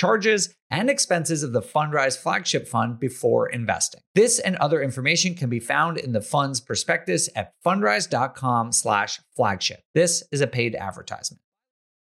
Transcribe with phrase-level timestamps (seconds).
[0.00, 4.00] charges, and expenses of the Fundrise flagship fund before investing.
[4.14, 9.82] This and other information can be found in the fund's prospectus at fundrise.com slash flagship.
[9.94, 11.42] This is a paid advertisement.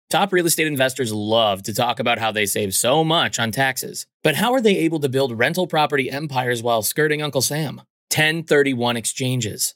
[0.10, 4.06] Top real estate investors love to talk about how they save so much on taxes.
[4.24, 7.78] But how are they able to build rental property empires while skirting Uncle Sam?
[8.14, 9.76] 1031 exchanges.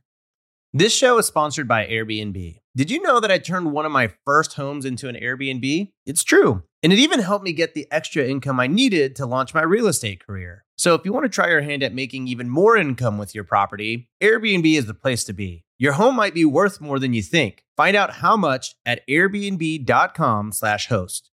[0.73, 2.61] This show is sponsored by Airbnb.
[2.77, 5.91] Did you know that I turned one of my first homes into an Airbnb?
[6.05, 6.63] It's true.
[6.81, 9.87] And it even helped me get the extra income I needed to launch my real
[9.87, 10.63] estate career.
[10.77, 13.43] So if you want to try your hand at making even more income with your
[13.43, 15.65] property, Airbnb is the place to be.
[15.77, 17.65] Your home might be worth more than you think.
[17.75, 21.30] Find out how much at airbnb.com/slash host.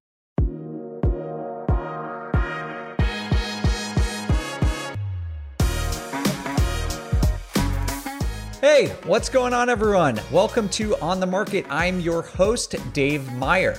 [8.59, 10.19] Hey, what's going on, everyone?
[10.31, 11.63] Welcome to On the Market.
[11.69, 13.77] I'm your host, Dave Meyer.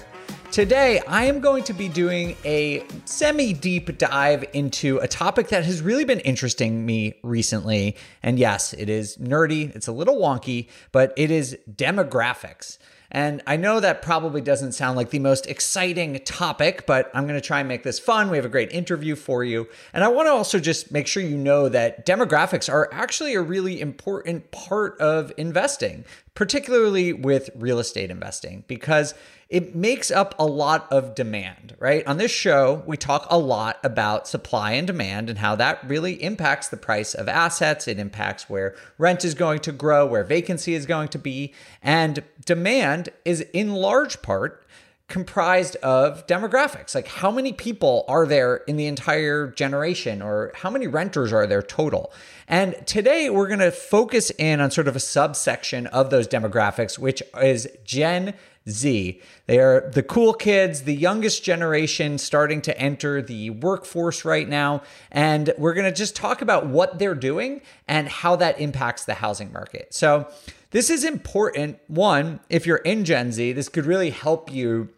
[0.53, 5.65] Today, I am going to be doing a semi deep dive into a topic that
[5.65, 7.97] has really been interesting me recently.
[8.23, 12.79] And yes, it is nerdy, it's a little wonky, but it is demographics.
[13.11, 17.41] And I know that probably doesn't sound like the most exciting topic, but I'm going
[17.41, 18.31] to try and make this fun.
[18.31, 19.67] We have a great interview for you.
[19.95, 23.41] And I want to also just make sure you know that demographics are actually a
[23.41, 26.05] really important part of investing,
[26.39, 29.13] particularly with real estate investing, because
[29.49, 32.07] it makes up a lot of demand, right?
[32.07, 36.23] On this show, we talk a lot about supply and demand and how that really
[36.23, 37.89] impacts the price of assets.
[37.89, 41.53] It impacts where rent is going to grow, where vacancy is going to be.
[41.83, 44.65] And demand is in large part
[45.09, 46.95] comprised of demographics.
[46.95, 51.47] Like how many people are there in the entire generation or how many renters are
[51.47, 52.13] there total?
[52.47, 56.99] And today we're going to focus in on sort of a subsection of those demographics,
[56.99, 58.35] which is Gen
[58.69, 59.23] Z.
[59.47, 64.83] They are the cool kids, the youngest generation starting to enter the workforce right now.
[65.11, 69.15] And we're going to just talk about what they're doing and how that impacts the
[69.15, 69.95] housing market.
[69.95, 70.29] So,
[70.71, 71.79] this is important.
[71.87, 74.91] One, if you're in Gen Z, this could really help you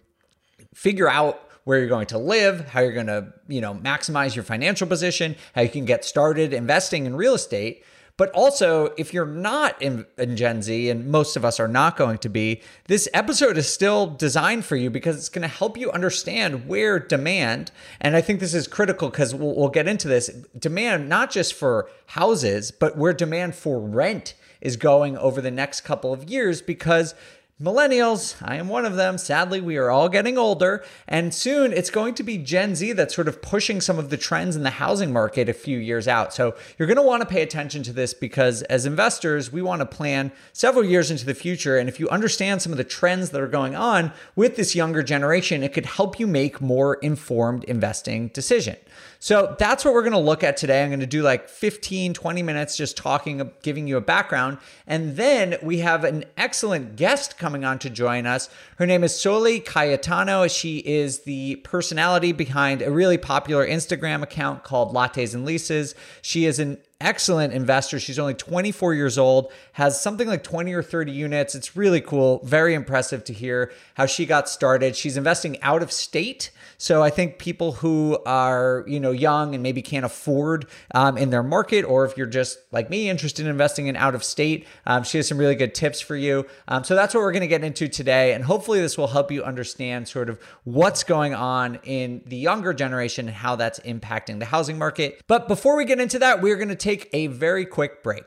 [0.75, 4.45] figure out where you're going to live, how you're going to, you know, maximize your
[4.45, 7.85] financial position, how you can get started investing in real estate.
[8.17, 11.97] But also, if you're not in, in, Gen Z, and most of us are not
[11.97, 15.79] going to be, this episode is still designed for you because it's going to help
[15.79, 20.07] you understand where demand, and I think this is critical because we'll, we'll get into
[20.07, 25.51] this demand not just for houses, but where demand for rent is going over the
[25.51, 27.15] next couple of years because
[27.62, 29.19] Millennials, I am one of them.
[29.19, 33.15] Sadly, we are all getting older, and soon it's going to be Gen Z that's
[33.15, 36.33] sort of pushing some of the trends in the housing market a few years out.
[36.33, 39.80] So, you're going to want to pay attention to this because as investors, we want
[39.80, 41.77] to plan several years into the future.
[41.77, 45.03] And if you understand some of the trends that are going on with this younger
[45.03, 48.77] generation, it could help you make more informed investing decision.
[49.22, 50.83] So that's what we're going to look at today.
[50.83, 54.57] I'm going to do like 15, 20 minutes just talking, giving you a background.
[54.87, 58.49] And then we have an excellent guest coming on to join us.
[58.80, 60.48] Her name is Soli Cayetano.
[60.48, 65.94] She is the personality behind a really popular Instagram account called Lattes and Leases.
[66.22, 67.98] She is an excellent investor.
[67.98, 71.54] She's only 24 years old, has something like 20 or 30 units.
[71.54, 72.41] It's really cool.
[72.44, 74.94] Very impressive to hear how she got started.
[74.94, 76.50] She's investing out of state.
[76.77, 81.30] So I think people who are, you know, young and maybe can't afford um, in
[81.30, 84.66] their market, or if you're just like me, interested in investing in out of state,
[84.86, 86.47] um, she has some really good tips for you.
[86.68, 88.34] Um, so that's what we're going to get into today.
[88.34, 92.72] And hopefully this will help you understand sort of what's going on in the younger
[92.72, 95.21] generation and how that's impacting the housing market.
[95.27, 98.25] But before we get into that, we're going to take a very quick break.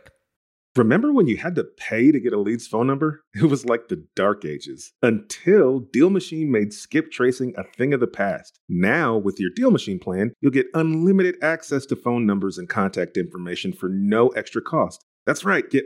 [0.75, 3.21] Remember when you had to pay to get a lead's phone number?
[3.35, 8.07] It was like the dark ages until DealMachine made skip tracing a thing of the
[8.07, 8.59] past.
[8.67, 13.71] Now, with your DealMachine plan, you'll get unlimited access to phone numbers and contact information
[13.73, 15.05] for no extra cost.
[15.25, 15.85] That's right, get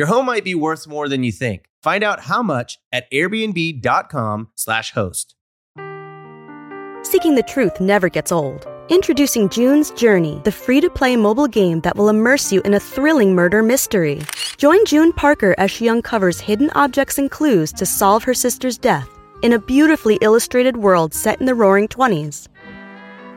[0.00, 1.66] Your home might be worth more than you think.
[1.82, 5.34] Find out how much at airbnb.com/slash host.
[7.02, 8.66] Seeking the truth never gets old.
[8.88, 12.80] Introducing June's Journey, the free to play mobile game that will immerse you in a
[12.80, 14.22] thrilling murder mystery.
[14.56, 19.10] Join June Parker as she uncovers hidden objects and clues to solve her sister's death
[19.42, 22.48] in a beautifully illustrated world set in the roaring 20s.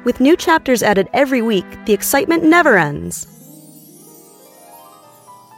[0.06, 3.33] With new chapters added every week, the excitement never ends.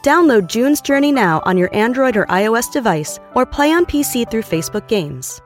[0.06, 4.42] Download June's Journey now on your Android or iOS device or play on PC through
[4.42, 5.40] Facebook Games.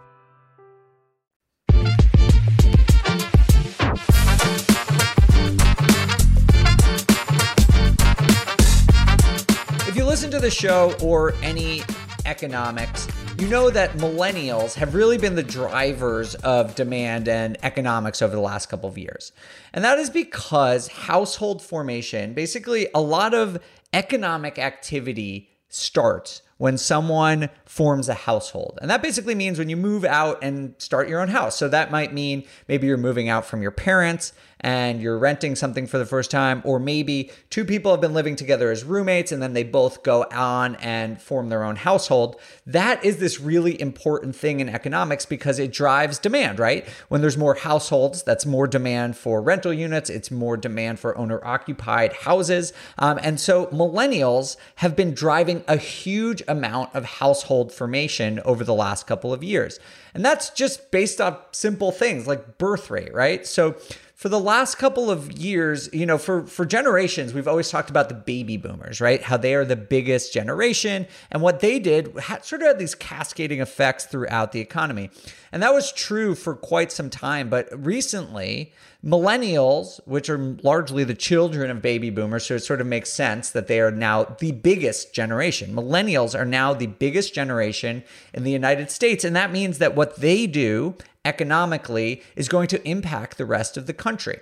[9.88, 11.82] If you listen to the show or any
[12.26, 13.08] economics,
[13.38, 18.42] you know that millennials have really been the drivers of demand and economics over the
[18.42, 19.32] last couple of years.
[19.72, 23.58] And that is because household formation, basically, a lot of
[23.92, 28.78] economic activity starts when someone forms a household.
[28.82, 31.56] And that basically means when you move out and start your own house.
[31.56, 35.86] So that might mean maybe you're moving out from your parents and you're renting something
[35.86, 39.42] for the first time, or maybe two people have been living together as roommates and
[39.42, 42.40] then they both go on and form their own household.
[42.66, 46.86] That is this really important thing in economics because it drives demand, right?
[47.08, 51.44] When there's more households, that's more demand for rental units, it's more demand for owner
[51.44, 52.72] occupied houses.
[52.98, 58.74] Um, and so millennials have been driving a huge amount of household formation over the
[58.74, 59.80] last couple of years.
[60.14, 63.46] And that's just based off simple things like birth rate, right?
[63.46, 63.76] So
[64.20, 68.10] for the last couple of years, you know, for for generations, we've always talked about
[68.10, 69.22] the baby boomers, right?
[69.22, 72.94] How they are the biggest generation, and what they did had, sort of had these
[72.94, 75.08] cascading effects throughout the economy,
[75.52, 77.48] and that was true for quite some time.
[77.48, 78.74] But recently,
[79.04, 83.50] millennials, which are largely the children of baby boomers, so it sort of makes sense
[83.50, 85.74] that they are now the biggest generation.
[85.74, 88.04] Millennials are now the biggest generation
[88.34, 92.88] in the United States, and that means that what they do economically is going to
[92.88, 94.38] impact the rest of the country.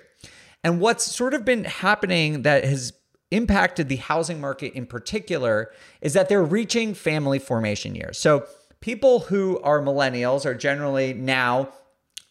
[0.63, 2.93] And what's sort of been happening that has
[3.31, 8.17] impacted the housing market in particular is that they're reaching family formation years.
[8.17, 8.45] So
[8.81, 11.69] people who are millennials are generally now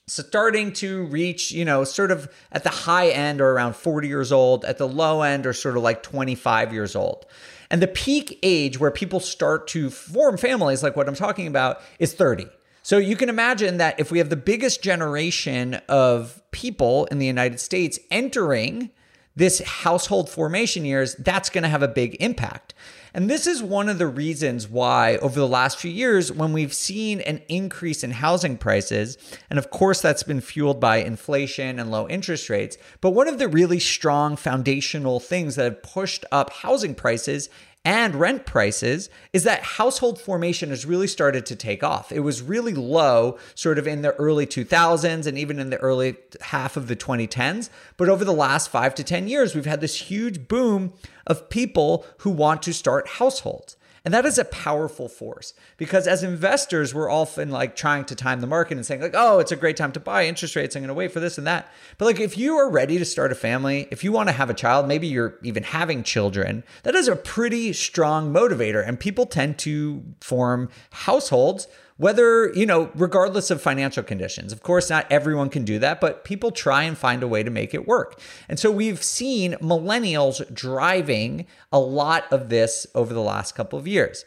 [0.09, 4.33] starting to reach, you know, sort of at the high end or around 40 years
[4.33, 7.27] old, at the low end or sort of like 25 years old.
[7.71, 11.81] And the peak age where people start to form families, like what I'm talking about,
[11.99, 12.47] is 30.
[12.83, 17.27] So you can imagine that if we have the biggest generation of people in the
[17.27, 18.91] United States entering
[19.37, 22.73] this household formation years, that's going to have a big impact.
[23.15, 26.75] And this is one of the reasons why, over the last few years, when we've
[26.75, 29.19] seen an increase in housing prices,
[29.51, 33.39] and of course that's been fueled by inflation and low interest rates, but one of
[33.39, 37.49] the really strong foundational things that have pushed up housing prices
[37.89, 42.13] and rent prices is that household formation has really started to take off.
[42.13, 46.17] It was really low sort of in the early 2000s and even in the early
[46.43, 47.71] half of the 2010s.
[47.97, 50.93] But over the last five to 10 years, we've had this huge boom
[51.27, 53.78] of people who want to start households.
[54.09, 58.41] And that is a powerful force because as investors, we're often like trying to time
[58.41, 60.75] the market and saying, like, oh, it's a great time to buy interest rates.
[60.75, 61.71] I'm going to wait for this and that.
[61.99, 64.49] But like, if you are ready to start a family, if you want to have
[64.49, 68.83] a child, maybe you're even having children, that is a pretty strong motivator.
[68.83, 74.53] And people tend to form households whether, you know, regardless of financial conditions.
[74.53, 77.51] Of course, not everyone can do that, but people try and find a way to
[77.51, 78.21] make it work.
[78.49, 83.87] And so we've seen millennials driving a lot of this over the last couple of
[83.87, 84.25] years.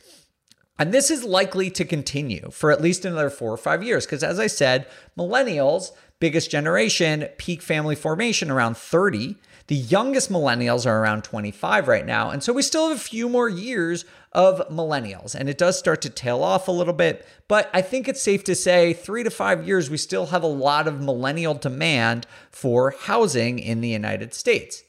[0.78, 4.06] And this is likely to continue for at least another four or five years.
[4.06, 4.88] Because as I said,
[5.18, 9.36] millennials, biggest generation, peak family formation around 30.
[9.68, 12.32] The youngest millennials are around 25 right now.
[12.32, 15.36] And so we still have a few more years of millennials.
[15.36, 17.26] And it does start to tail off a little bit.
[17.48, 20.48] But I think it's safe to say three to five years, we still have a
[20.48, 24.84] lot of millennial demand for housing in the United States.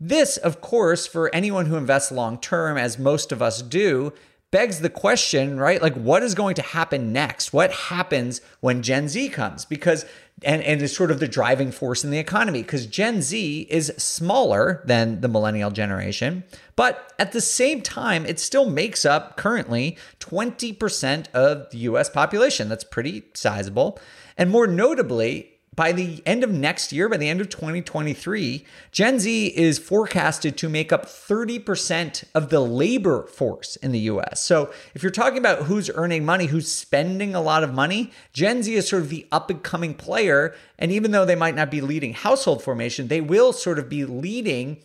[0.00, 4.12] This, of course, for anyone who invests long term, as most of us do,
[4.50, 5.80] begs the question, right?
[5.82, 7.52] Like, what is going to happen next?
[7.52, 9.64] What happens when Gen Z comes?
[9.64, 10.06] Because
[10.44, 13.92] and, and is sort of the driving force in the economy because Gen Z is
[13.96, 16.44] smaller than the millennial generation,
[16.76, 22.68] but at the same time, it still makes up currently 20% of the US population.
[22.68, 23.98] That's pretty sizable.
[24.36, 29.20] And more notably, by the end of next year, by the end of 2023, Gen
[29.20, 34.42] Z is forecasted to make up 30% of the labor force in the US.
[34.42, 38.64] So if you're talking about who's earning money, who's spending a lot of money, Gen
[38.64, 40.52] Z is sort of the up and coming player.
[40.80, 44.04] And even though they might not be leading household formation, they will sort of be
[44.04, 44.78] leading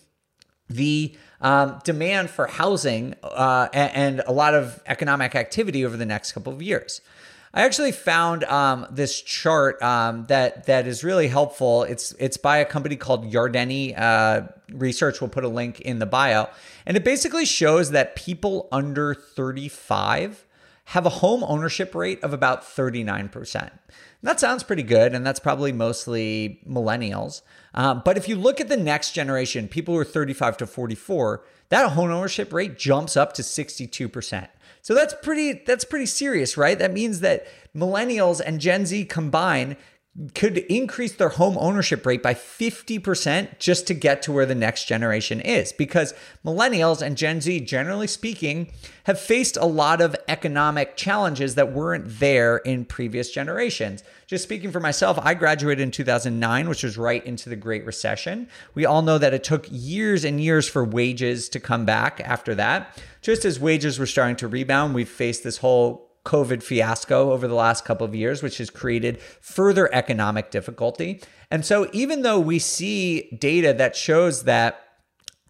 [0.69, 6.33] the um, demand for housing uh, and a lot of economic activity over the next
[6.33, 7.01] couple of years.
[7.55, 11.83] I actually found um, this chart um, that that is really helpful.
[11.83, 15.21] It's it's by a company called Yardeni uh, Research.
[15.21, 16.49] We'll put a link in the bio,
[16.87, 20.47] and it basically shows that people under 35
[20.85, 23.71] have a home ownership rate of about 39 percent.
[24.23, 27.43] That sounds pretty good, and that's probably mostly millennials.
[27.75, 31.43] Um, but if you look at the next generation, people who are 35 to 44,
[31.69, 34.49] that home ownership rate jumps up to 62 percent.
[34.83, 36.77] So that's pretty that's pretty serious, right?
[36.77, 39.77] That means that millennials and Gen Z combine
[40.35, 44.85] could increase their home ownership rate by 50% just to get to where the next
[44.85, 45.73] generation is.
[45.73, 46.13] Because
[46.45, 48.71] millennials and Gen Z, generally speaking,
[49.05, 54.03] have faced a lot of economic challenges that weren't there in previous generations.
[54.27, 58.47] Just speaking for myself, I graduated in 2009, which was right into the Great Recession.
[58.75, 62.53] We all know that it took years and years for wages to come back after
[62.55, 63.01] that.
[63.23, 67.55] Just as wages were starting to rebound, we've faced this whole COVID fiasco over the
[67.55, 71.21] last couple of years, which has created further economic difficulty.
[71.51, 74.79] And so, even though we see data that shows that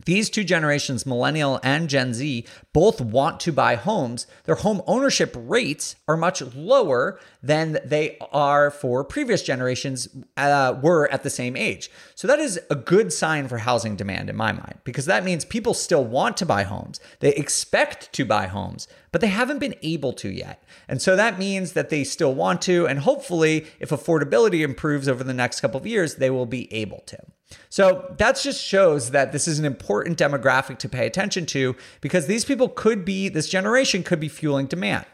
[0.05, 4.25] these two generations, millennial and Gen Z, both want to buy homes.
[4.45, 11.09] Their home ownership rates are much lower than they are for previous generations uh, were
[11.11, 11.91] at the same age.
[12.15, 15.45] So that is a good sign for housing demand in my mind, because that means
[15.45, 16.99] people still want to buy homes.
[17.19, 20.63] They expect to buy homes, but they haven't been able to yet.
[20.87, 22.87] And so that means that they still want to.
[22.87, 27.03] And hopefully, if affordability improves over the next couple of years, they will be able
[27.05, 27.17] to.
[27.69, 32.27] So that just shows that this is an important demographic to pay attention to because
[32.27, 35.05] these people could be, this generation could be fueling demand.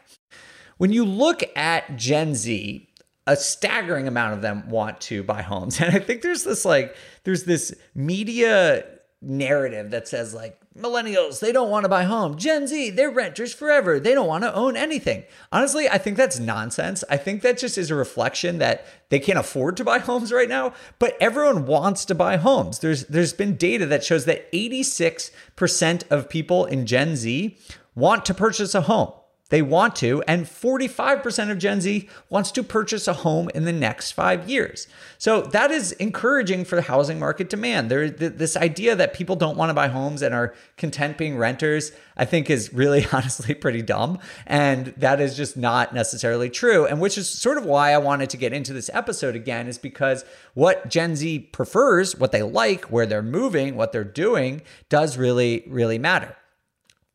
[0.78, 2.88] When you look at Gen Z,
[3.26, 5.80] a staggering amount of them want to buy homes.
[5.80, 8.84] And I think there's this like, there's this media
[9.22, 12.36] narrative that says like millennials they don't want to buy home.
[12.36, 13.98] Gen z they're renters forever.
[13.98, 15.24] They don't want to own anything.
[15.50, 17.02] Honestly i think that's nonsense.
[17.10, 20.48] I think that just is a reflection that they can't afford to buy homes right
[20.48, 22.78] now but everyone wants to buy homes.
[22.78, 27.58] There's there's been data that shows that 86% of people in gen z
[27.94, 29.12] want to purchase a home
[29.50, 33.72] they want to, and 45% of Gen Z wants to purchase a home in the
[33.72, 34.86] next five years.
[35.18, 37.90] So that is encouraging for the housing market demand.
[37.90, 41.90] There, this idea that people don't want to buy homes and are content being renters,
[42.16, 44.20] I think is really honestly pretty dumb.
[44.46, 46.86] And that is just not necessarily true.
[46.86, 49.78] And which is sort of why I wanted to get into this episode again, is
[49.78, 55.18] because what Gen Z prefers, what they like, where they're moving, what they're doing, does
[55.18, 56.36] really, really matter.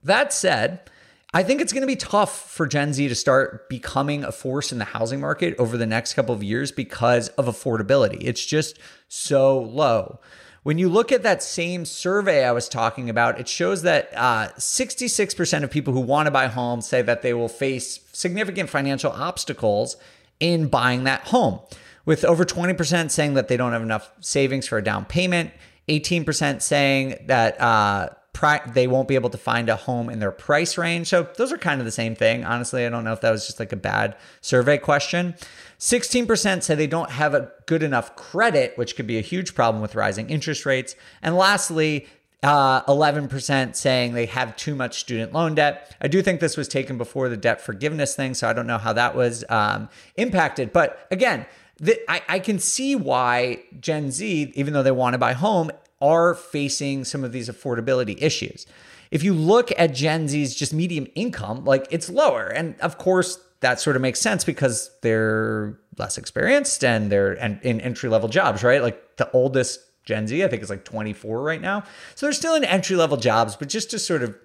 [0.03, 0.91] That said,
[1.35, 4.71] I think it's going to be tough for Gen Z to start becoming a force
[4.71, 8.19] in the housing market over the next couple of years because of affordability.
[8.21, 10.21] It's just so low.
[10.63, 14.47] When you look at that same survey I was talking about, it shows that uh,
[14.57, 19.11] 66% of people who want to buy homes say that they will face significant financial
[19.11, 19.97] obstacles
[20.39, 21.59] in buying that home,
[22.05, 25.51] with over 20% saying that they don't have enough savings for a down payment,
[25.89, 30.31] 18% saying that uh, pri- they won't be able to find a home in their
[30.31, 31.07] price range.
[31.07, 32.43] So those are kind of the same thing.
[32.43, 35.35] Honestly, I don't know if that was just like a bad survey question.
[35.79, 39.81] 16% say they don't have a good enough credit, which could be a huge problem
[39.81, 40.95] with rising interest rates.
[41.21, 42.07] And lastly,
[42.43, 45.95] uh, 11% saying they have too much student loan debt.
[46.01, 48.77] I do think this was taken before the debt forgiveness thing, so I don't know
[48.77, 49.87] how that was um,
[50.17, 50.73] impacted.
[50.73, 51.45] But again,
[51.77, 55.71] the, I, I can see why Gen Z, even though they want to buy home,
[56.01, 58.65] are facing some of these affordability issues.
[59.11, 62.47] If you look at Gen Z's just medium income, like it's lower.
[62.47, 67.81] And of course, that sort of makes sense because they're less experienced and they're in
[67.81, 68.81] entry level jobs, right?
[68.81, 71.83] Like the oldest Gen Z, I think is like 24 right now.
[72.15, 74.35] So they're still in entry level jobs, but just to sort of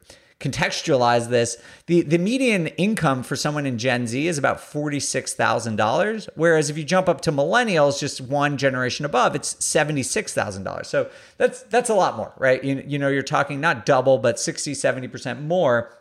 [0.41, 6.29] contextualize this, the, the median income for someone in Gen Z is about $46,000.
[6.35, 10.87] Whereas if you jump up to millennials, just one generation above, it's $76,000.
[10.87, 12.65] So that's, that's a lot more, right?
[12.65, 15.97] You, you know, you're talking not double, but 60, 70% more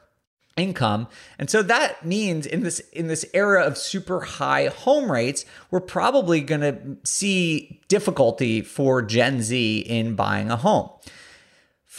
[0.56, 1.08] income.
[1.38, 5.80] And so that means in this in this era of super high home rates, we're
[5.80, 10.90] probably going to see difficulty for Gen Z in buying a home.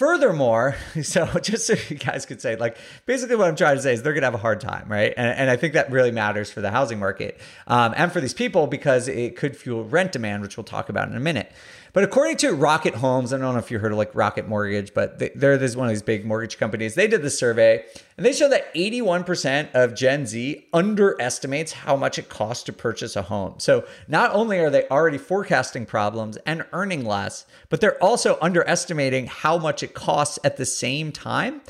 [0.01, 3.93] Furthermore, so just so you guys could say, like, basically what I'm trying to say
[3.93, 5.13] is they're going to have a hard time, right?
[5.15, 8.33] And, and I think that really matters for the housing market um, and for these
[8.33, 11.53] people because it could fuel rent demand, which we'll talk about in a minute.
[11.93, 14.95] But according to Rocket Homes, I don't know if you heard of like Rocket Mortgage,
[14.95, 16.95] but they, they're this one of these big mortgage companies.
[16.95, 17.85] They did the survey
[18.17, 23.17] and they showed that 81% of Gen Z underestimates how much it costs to purchase
[23.17, 23.55] a home.
[23.59, 29.27] So not only are they already forecasting problems and earning less, but they're also underestimating
[29.27, 31.61] how much it costs at the same time.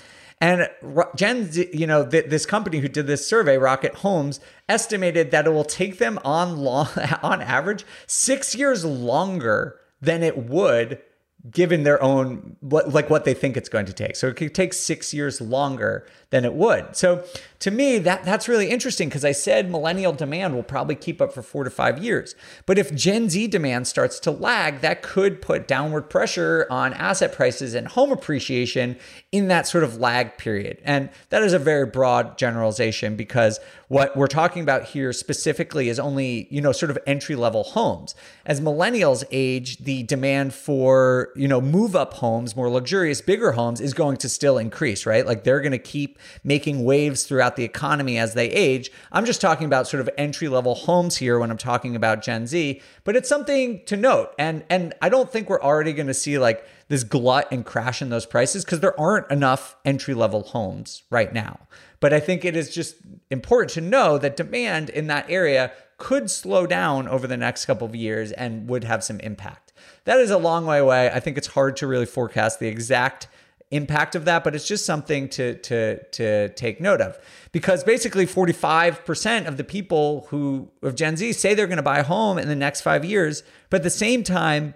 [0.42, 0.70] And
[1.16, 5.46] Gen Z, you know, th- this company who did this survey, Rocket Homes, estimated that
[5.46, 6.88] it will take them on long,
[7.22, 11.00] on average, six years longer than it would
[11.50, 14.16] given their own what like what they think it's going to take.
[14.16, 16.94] So it could take 6 years longer than it would.
[16.94, 17.24] So
[17.60, 21.32] to me that that's really interesting because I said millennial demand will probably keep up
[21.32, 22.34] for 4 to 5 years.
[22.66, 27.32] But if Gen Z demand starts to lag, that could put downward pressure on asset
[27.32, 28.98] prices and home appreciation
[29.32, 30.78] in that sort of lag period.
[30.84, 35.98] And that is a very broad generalization because what we're talking about here specifically is
[35.98, 38.14] only, you know, sort of entry level homes.
[38.46, 43.80] As millennials age, the demand for, you know, move up homes, more luxurious, bigger homes
[43.80, 45.26] is going to still increase, right?
[45.26, 48.90] Like they're going to keep making waves throughout the economy as they age.
[49.12, 52.46] I'm just talking about sort of entry level homes here when I'm talking about Gen
[52.46, 54.34] Z, but it's something to note.
[54.38, 58.02] And and I don't think we're already going to see like this glut and crash
[58.02, 61.60] in those prices because there aren't enough entry level homes right now.
[62.00, 62.96] But I think it is just
[63.30, 67.86] important to know that demand in that area could slow down over the next couple
[67.86, 69.69] of years and would have some impact.
[70.04, 71.10] That is a long way away.
[71.10, 73.28] I think it's hard to really forecast the exact
[73.70, 77.18] impact of that, but it's just something to to to take note of.
[77.52, 81.98] Because basically 45% of the people who of Gen Z say they're going to buy
[81.98, 84.74] a home in the next 5 years, but at the same time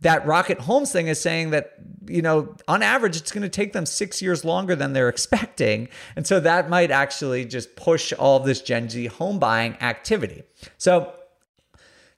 [0.00, 1.72] that Rocket Homes thing is saying that,
[2.06, 5.88] you know, on average, it's going to take them six years longer than they're expecting.
[6.16, 10.42] And so that might actually just push all this Gen Z home buying activity.
[10.76, 11.14] So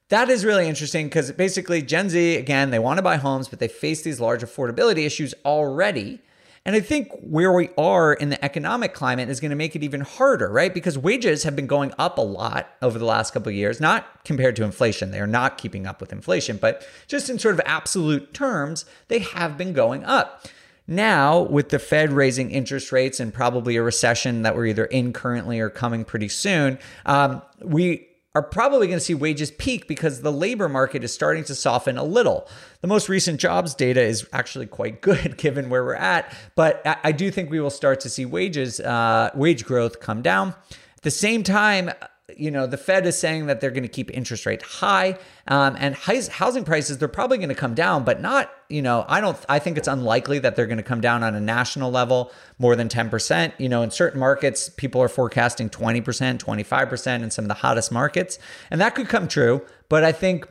[0.08, 3.58] that is really interesting because basically Gen Z, again, they want to buy homes, but
[3.58, 6.20] they face these large affordability issues already.
[6.64, 9.82] And I think where we are in the economic climate is going to make it
[9.82, 10.72] even harder, right?
[10.72, 14.24] Because wages have been going up a lot over the last couple of years, not
[14.24, 15.10] compared to inflation.
[15.10, 19.20] They are not keeping up with inflation, but just in sort of absolute terms, they
[19.20, 20.46] have been going up.
[20.86, 25.12] Now, with the Fed raising interest rates and probably a recession that we're either in
[25.12, 30.20] currently or coming pretty soon, um, we are probably going to see wages peak because
[30.20, 32.48] the labor market is starting to soften a little.
[32.82, 37.12] The most recent jobs data is actually quite good given where we're at, but I
[37.12, 40.54] do think we will start to see wages, uh, wage growth come down.
[40.96, 41.90] At the same time,
[42.36, 45.76] you know, the Fed is saying that they're going to keep interest rates high, um,
[45.78, 48.50] and housing prices they're probably going to come down, but not.
[48.68, 49.38] You know, I don't.
[49.48, 52.76] I think it's unlikely that they're going to come down on a national level more
[52.76, 53.54] than ten percent.
[53.58, 57.44] You know, in certain markets, people are forecasting twenty percent, twenty five percent in some
[57.44, 58.38] of the hottest markets,
[58.70, 59.62] and that could come true.
[59.88, 60.46] But I think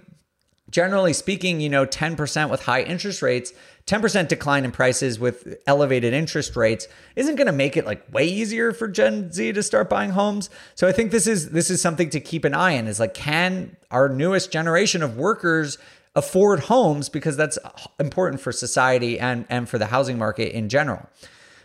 [0.69, 3.53] generally speaking, you know, 10% with high interest rates,
[3.87, 8.25] 10% decline in prices with elevated interest rates isn't going to make it like way
[8.25, 10.49] easier for Gen Z to start buying homes.
[10.75, 13.13] So I think this is this is something to keep an eye on is like
[13.13, 15.77] can our newest generation of workers
[16.15, 17.57] afford homes because that's
[17.97, 21.07] important for society and and for the housing market in general.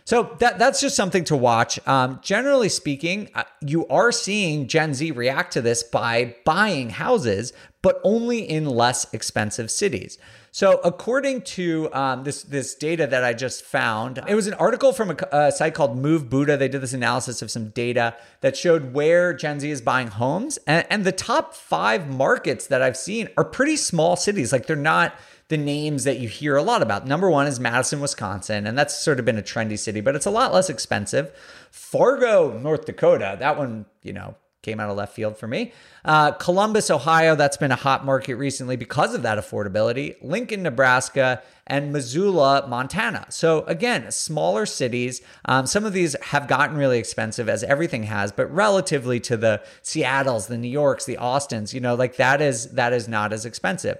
[0.05, 1.85] So that that's just something to watch.
[1.87, 7.51] Um, generally speaking, uh, you are seeing Gen Z react to this by buying houses,
[7.83, 10.17] but only in less expensive cities.
[10.51, 14.93] So, according to um, this this data that I just found, it was an article
[14.93, 16.57] from a, a, site called Move Buddha.
[16.57, 20.57] They did this analysis of some data that showed where Gen Z is buying homes,
[20.65, 24.51] and, and the top five markets that I've seen are pretty small cities.
[24.51, 25.15] Like they're not
[25.49, 27.05] the names that you hear a lot about.
[27.05, 30.25] Number one is Madison, Wisconsin, and that's sort of been a trendy city, but it's
[30.25, 31.31] a lot less expensive.
[31.69, 35.71] Fargo, North Dakota, that one, you know, came out of left field for me.
[36.03, 40.15] Uh, Columbus, Ohio, that's been a hot market recently because of that affordability.
[40.21, 43.25] Lincoln, Nebraska, and Missoula, Montana.
[43.29, 45.21] So again, smaller cities.
[45.45, 49.61] Um, some of these have gotten really expensive, as everything has, but relatively to the
[49.81, 53.45] Seattle's, the New Yorks, the Austins, you know, like that is that is not as
[53.45, 53.99] expensive.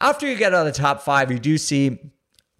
[0.00, 1.98] After you get out of the top five, you do see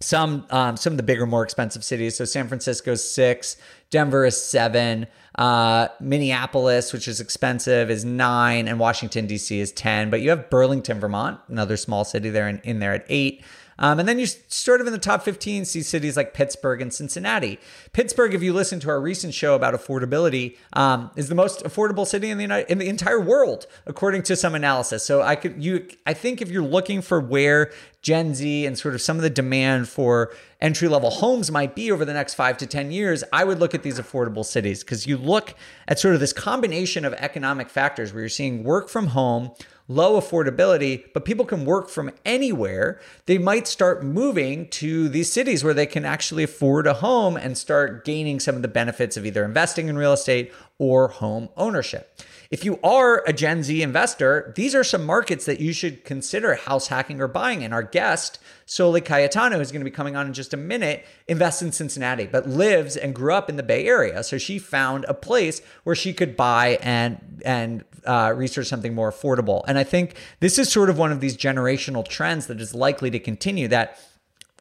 [0.01, 2.15] some um, some of the bigger, more expensive cities.
[2.15, 3.57] So San Francisco's six,
[3.95, 9.57] Denver is seven, uh, Minneapolis, which is expensive, is nine, and Washington D.C.
[9.57, 10.09] is ten.
[10.09, 13.41] But you have Burlington, Vermont, another small city there, in, in there at eight.
[13.77, 16.93] Um, and then you sort of in the top 15 see cities like Pittsburgh and
[16.93, 17.59] Cincinnati.
[17.93, 22.07] Pittsburgh, if you listen to our recent show about affordability, um, is the most affordable
[22.07, 25.03] city in the United, in the entire world, according to some analysis.
[25.05, 28.93] So I could you I think if you're looking for where Gen Z and sort
[28.93, 32.57] of some of the demand for entry level homes might be over the next five
[32.57, 35.55] to 10 years, I would look at these affordable cities because you look
[35.87, 39.51] at sort of this combination of economic factors where you're seeing work from home
[39.87, 45.63] low affordability, but people can work from anywhere, they might start moving to these cities
[45.63, 49.25] where they can actually afford a home and start gaining some of the benefits of
[49.25, 52.19] either investing in real estate or home ownership.
[52.51, 56.55] If you are a Gen Z investor, these are some markets that you should consider
[56.55, 57.63] house hacking or buying.
[57.63, 61.05] And our guest, Soli Cayetano, who's going to be coming on in just a minute,
[61.27, 64.23] invests in Cincinnati, but lives and grew up in the Bay Area.
[64.23, 69.11] So she found a place where she could buy and and uh, research something more
[69.11, 69.63] affordable.
[69.67, 73.09] And I think this is sort of one of these generational trends that is likely
[73.11, 73.67] to continue.
[73.67, 73.99] That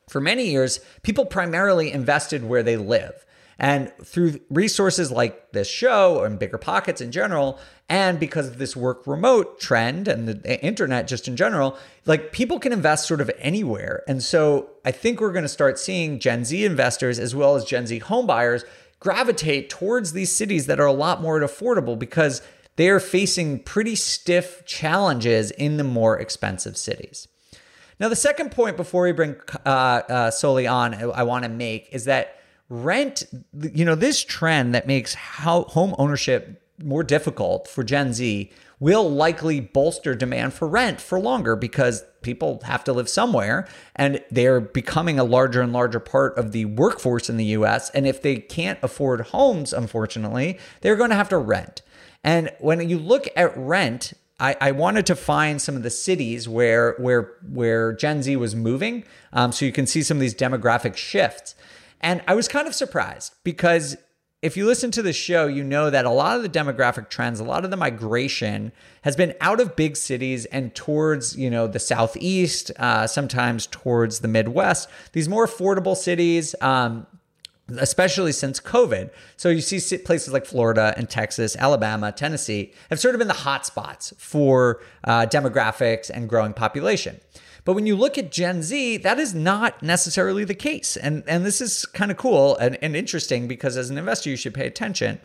[0.09, 3.24] for many years, people primarily invested where they live.
[3.59, 9.07] And through resources like this show and BiggerPockets in general, and because of this work
[9.07, 14.03] remote trend and the internet just in general, like people can invest sort of anywhere.
[14.09, 17.65] And so I think we're going to start seeing Gen Z investors as well as
[17.65, 18.65] Gen Z homebuyers
[19.01, 22.41] gravitate towards these cities that are a lot more affordable because
[22.77, 27.29] they are facing pretty stiff challenges in the more expensive cities.
[28.01, 31.49] Now, the second point before we bring uh, uh, Soli on, I, I want to
[31.49, 33.25] make is that rent,
[33.75, 38.51] you know, this trend that makes how home ownership more difficult for Gen Z
[38.81, 44.23] will likely bolster demand for rent for longer because people have to live somewhere and
[44.31, 47.91] they're becoming a larger and larger part of the workforce in the US.
[47.91, 51.83] And if they can't afford homes, unfortunately, they're going to have to rent.
[52.25, 56.49] And when you look at rent, I, I, wanted to find some of the cities
[56.49, 60.35] where where where Gen Z was moving, um, so you can see some of these
[60.35, 61.55] demographic shifts.
[62.05, 63.97] And I was kind of surprised because
[64.43, 67.41] if you listen to the show, you know that a lot of the demographic trends,
[67.41, 71.67] a lot of the migration has been out of big cities and towards, you know,
[71.67, 74.91] the southeast, uh, sometimes towards the Midwest.
[75.13, 77.07] These more affordable cities, um,
[77.79, 79.09] especially since COVID.
[79.39, 83.35] So you see places like Florida and Texas, Alabama, Tennessee have sort of been the
[83.35, 87.19] hotspots for uh, demographics and growing population.
[87.65, 90.97] But when you look at Gen Z, that is not necessarily the case.
[90.97, 94.37] And, and this is kind of cool and, and interesting because as an investor, you
[94.37, 95.19] should pay attention.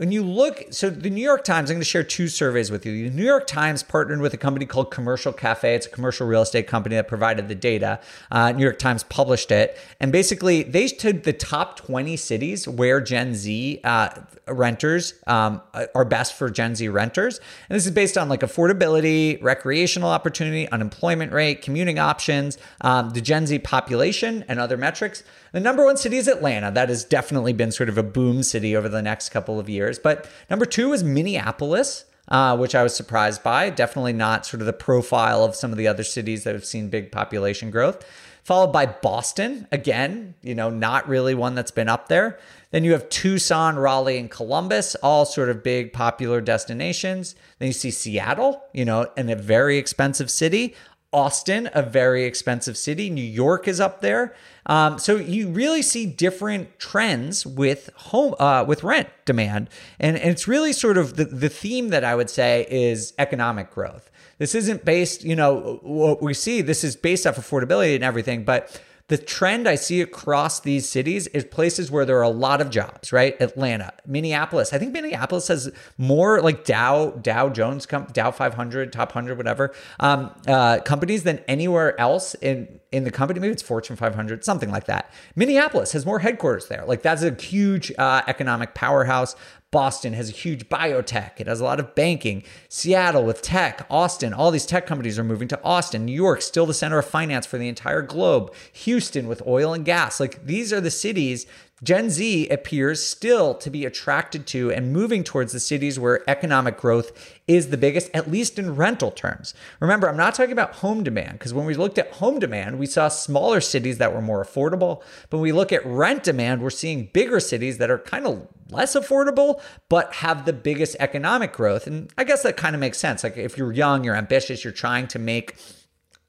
[0.00, 2.86] When you look, so the New York Times, I'm going to share two surveys with
[2.86, 3.10] you.
[3.10, 5.74] The New York Times partnered with a company called Commercial Cafe.
[5.74, 8.00] It's a commercial real estate company that provided the data.
[8.30, 9.76] Uh, New York Times published it.
[10.00, 14.08] And basically, they took the top 20 cities where Gen Z uh,
[14.48, 15.60] renters um,
[15.94, 17.38] are best for Gen Z renters.
[17.68, 23.20] And this is based on like affordability, recreational opportunity, unemployment rate, commuting options, um, the
[23.20, 25.24] Gen Z population, and other metrics.
[25.52, 26.70] The number one city is Atlanta.
[26.70, 29.98] That has definitely been sort of a boom city over the next couple of years.
[29.98, 32.04] But number two is Minneapolis.
[32.28, 33.70] Uh, which I was surprised by.
[33.70, 36.88] Definitely not sort of the profile of some of the other cities that have seen
[36.88, 38.06] big population growth.
[38.44, 42.38] Followed by Boston, again, you know, not really one that's been up there.
[42.70, 47.34] Then you have Tucson, Raleigh, and Columbus, all sort of big popular destinations.
[47.58, 50.74] Then you see Seattle, you know, in a very expensive city.
[51.12, 53.10] Austin, a very expensive city.
[53.10, 54.34] New York is up there.
[54.66, 59.68] Um, so you really see different trends with home uh, with rent demand,
[59.98, 63.70] and, and it's really sort of the, the theme that I would say is economic
[63.70, 64.10] growth.
[64.38, 66.60] This isn't based, you know, what we see.
[66.60, 71.26] This is based off affordability and everything, but the trend I see across these cities
[71.28, 73.34] is places where there are a lot of jobs, right?
[73.40, 74.72] Atlanta, Minneapolis.
[74.72, 75.68] I think Minneapolis has
[75.98, 82.00] more like Dow, Dow Jones, Dow 500, top 100, whatever, um, uh, companies than anywhere
[82.00, 83.40] else in in the company.
[83.40, 85.12] Maybe it's Fortune 500, something like that.
[85.34, 86.84] Minneapolis has more headquarters there.
[86.86, 89.34] Like that's a huge uh, economic powerhouse.
[89.72, 91.32] Boston has a huge biotech.
[91.38, 92.42] It has a lot of banking.
[92.68, 96.04] Seattle with tech, Austin, all these tech companies are moving to Austin.
[96.04, 98.52] New York, still the center of finance for the entire globe.
[98.72, 100.18] Houston with oil and gas.
[100.18, 101.46] Like these are the cities
[101.82, 106.76] Gen Z appears still to be attracted to and moving towards the cities where economic
[106.76, 109.54] growth is the biggest, at least in rental terms.
[109.80, 112.86] Remember, I'm not talking about home demand, because when we looked at home demand, we
[112.86, 115.02] saw smaller cities that were more affordable.
[115.30, 118.46] But when we look at rent demand, we're seeing bigger cities that are kind of
[118.68, 121.86] less affordable, but have the biggest economic growth.
[121.86, 123.24] And I guess that kind of makes sense.
[123.24, 125.56] Like if you're young, you're ambitious, you're trying to make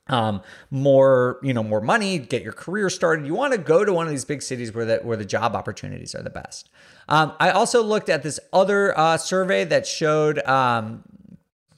[0.07, 3.25] um, more, you know, more money, get your career started.
[3.25, 5.55] You want to go to one of these big cities where the where the job
[5.55, 6.69] opportunities are the best.
[7.07, 11.03] Um, I also looked at this other uh, survey that showed um,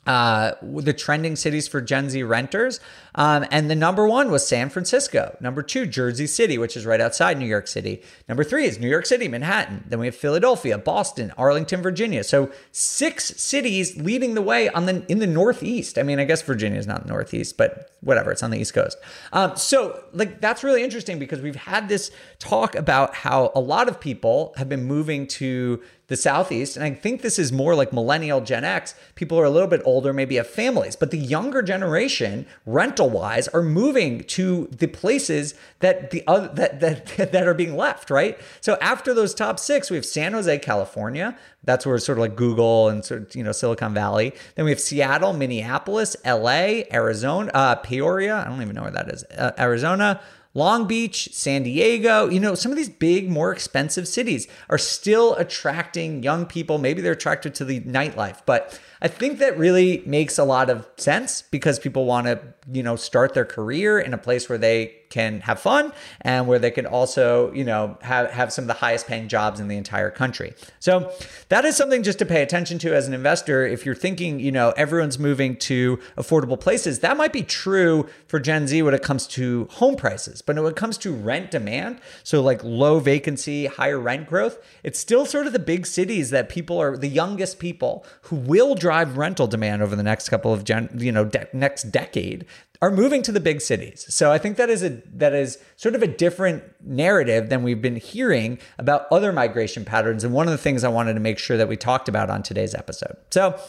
[0.06, 2.80] uh, the trending cities for Gen Z renters.
[3.16, 5.38] Um, and the number one was San Francisco.
[5.40, 8.02] Number two, Jersey City, which is right outside New York City.
[8.28, 9.84] Number three is New York City, Manhattan.
[9.88, 12.24] Then we have Philadelphia, Boston, Arlington, Virginia.
[12.24, 15.98] So six cities leading the way on the in the Northeast.
[15.98, 18.74] I mean, I guess Virginia is not the Northeast, but whatever, it's on the East
[18.74, 18.98] Coast.
[19.32, 23.88] Um, so like that's really interesting because we've had this talk about how a lot
[23.88, 26.76] of people have been moving to the Southeast.
[26.76, 28.94] And I think this is more like millennial Gen X.
[29.16, 33.48] People are a little bit older, maybe have families, but the younger generation, rental wise,
[33.50, 38.38] are moving to the places that the other that, that that are being left, right?
[38.60, 41.38] So after those top six, we have San Jose, California.
[41.64, 44.34] That's where sort of like Google and sort of, you know, Silicon Valley.
[44.56, 48.44] Then we have Seattle, Minneapolis, LA, Arizona, uh, Peoria.
[48.46, 49.24] I don't even know where that is.
[49.24, 50.20] Uh, Arizona,
[50.56, 55.34] Long Beach, San Diego, you know, some of these big, more expensive cities are still
[55.36, 56.78] attracting young people.
[56.78, 60.88] Maybe they're attracted to the nightlife, but I think that really makes a lot of
[60.96, 62.40] sense because people want to,
[62.72, 66.58] you know, start their career in a place where they can have fun and where
[66.58, 69.76] they can also, you know, have, have some of the highest paying jobs in the
[69.76, 70.54] entire country.
[70.80, 71.12] So
[71.50, 73.68] that is something just to pay attention to as an investor.
[73.68, 78.40] If you're thinking, you know, everyone's moving to affordable places, that might be true for
[78.40, 80.42] Gen Z when it comes to home prices.
[80.42, 84.98] But when it comes to rent demand, so like low vacancy, higher rent growth, it's
[84.98, 88.93] still sort of the big cities that people are the youngest people who will drive
[88.94, 92.46] drive rental demand over the next couple of gen, you know de- next decade
[92.80, 94.06] are moving to the big cities.
[94.10, 97.82] So I think that is a that is sort of a different narrative than we've
[97.82, 101.40] been hearing about other migration patterns and one of the things I wanted to make
[101.40, 103.18] sure that we talked about on today's episode.
[103.32, 103.60] So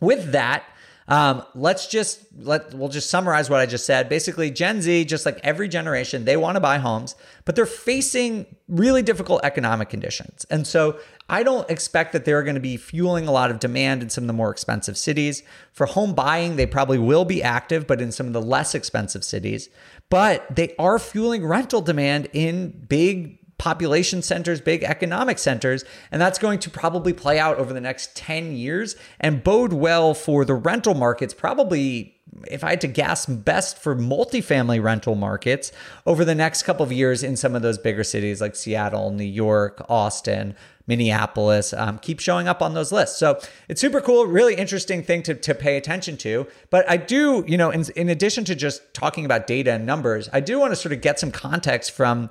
[0.00, 0.64] with that,
[1.08, 4.08] um, let's just let we'll just summarize what I just said.
[4.08, 8.46] Basically, Gen Z, just like every generation, they want to buy homes, but they're facing
[8.66, 10.44] really difficult economic conditions.
[10.50, 14.02] And so I don't expect that they're going to be fueling a lot of demand
[14.02, 15.42] in some of the more expensive cities.
[15.72, 19.24] For home buying, they probably will be active, but in some of the less expensive
[19.24, 19.68] cities.
[20.08, 26.38] But they are fueling rental demand in big population centers, big economic centers, and that's
[26.38, 30.54] going to probably play out over the next 10 years and bode well for the
[30.54, 32.15] rental markets, probably
[32.48, 35.72] if I had to guess, best for multifamily rental markets
[36.06, 39.24] over the next couple of years in some of those bigger cities like Seattle, New
[39.24, 40.54] York, Austin,
[40.86, 43.18] Minneapolis um, keep showing up on those lists.
[43.18, 46.46] So it's super cool, really interesting thing to, to pay attention to.
[46.70, 50.28] But I do, you know, in, in addition to just talking about data and numbers,
[50.32, 52.30] I do want to sort of get some context from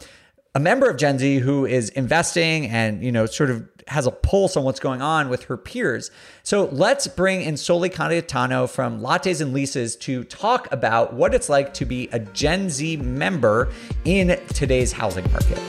[0.56, 4.12] a member of Gen Z who is investing and, you know, sort of has a
[4.12, 6.12] pulse on what's going on with her peers.
[6.44, 11.50] So let's bring in Soli Cayetano from Lattes and Leases to talk about what it's
[11.50, 13.70] like to be a Gen Z member
[14.06, 15.60] in today's housing market.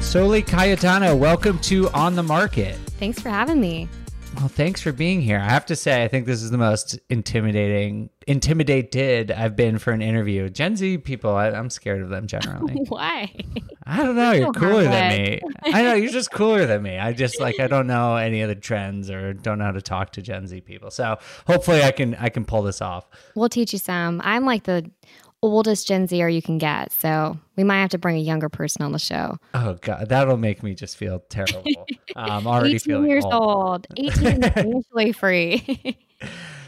[0.00, 2.76] Soli Cayetano, welcome to On the Market.
[2.98, 3.86] Thanks for having me.
[4.36, 5.38] Well, thanks for being here.
[5.38, 9.92] I have to say, I think this is the most intimidating, intimidated I've been for
[9.92, 10.48] an interview.
[10.48, 12.74] Gen Z people, I, am scared of them generally.
[12.88, 13.32] Why?
[13.86, 14.32] I don't know.
[14.32, 15.40] You're cooler than me.
[15.64, 16.98] I know you're just cooler than me.
[16.98, 19.82] I just like I don't know any of the trends or don't know how to
[19.82, 20.90] talk to Gen Z people.
[20.90, 23.06] So hopefully, I can I can pull this off.
[23.34, 24.20] We'll teach you some.
[24.24, 24.90] I'm like the
[25.42, 26.92] oldest Gen Zer you can get.
[26.92, 29.36] So we might have to bring a younger person on the show.
[29.54, 31.64] Oh God, that'll make me just feel terrible.
[32.16, 33.34] I'm already 18 feeling years old.
[33.34, 33.86] old.
[33.96, 35.98] 18 financially free.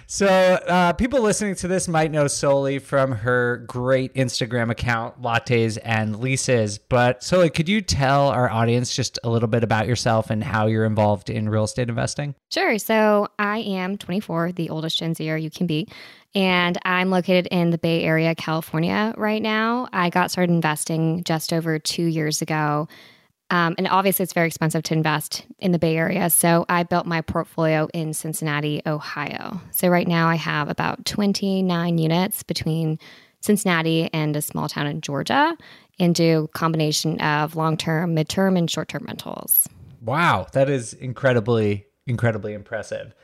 [0.06, 5.78] So, uh, people listening to this might know Soli from her great Instagram account, Lattes
[5.82, 6.78] and Leases.
[6.78, 10.66] But, Soli, could you tell our audience just a little bit about yourself and how
[10.66, 12.34] you're involved in real estate investing?
[12.52, 12.78] Sure.
[12.78, 15.88] So, I am 24, the oldest Gen Zer you can be.
[16.34, 19.88] And I'm located in the Bay Area, California right now.
[19.92, 22.88] I got started investing just over two years ago.
[23.50, 26.30] Um, and obviously, it's very expensive to invest in the Bay Area.
[26.30, 29.60] So I built my portfolio in Cincinnati, Ohio.
[29.70, 32.98] So right now, I have about 29 units between
[33.40, 35.56] Cincinnati and a small town in Georgia
[36.00, 39.68] and do combination of long-term, mid-term, and short-term rentals.
[40.00, 43.14] Wow, that is incredibly, incredibly impressive.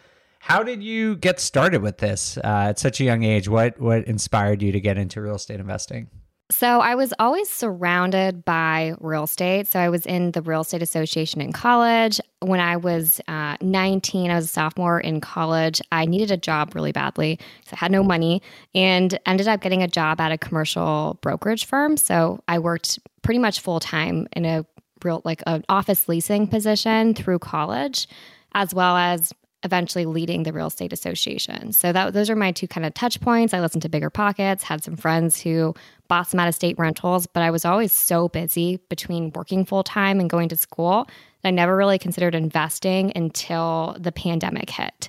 [0.40, 3.48] How did you get started with this uh, at such a young age?
[3.48, 6.08] What what inspired you to get into real estate investing?
[6.50, 9.68] So I was always surrounded by real estate.
[9.68, 12.20] So I was in the Real Estate Association in college.
[12.40, 15.80] When I was uh, 19, I was a sophomore in college.
[15.92, 18.42] I needed a job really badly because I had no money
[18.74, 21.96] and ended up getting a job at a commercial brokerage firm.
[21.96, 24.66] So I worked pretty much full time in a
[25.04, 28.08] real, like an office leasing position through college,
[28.54, 31.72] as well as eventually leading the real estate association.
[31.72, 33.52] So that those are my two kind of touch points.
[33.52, 35.74] I listened to BiggerPockets, had some friends who
[36.08, 39.82] bought some out of state rentals, but I was always so busy between working full
[39.82, 41.06] time and going to school
[41.42, 45.08] that I never really considered investing until the pandemic hit.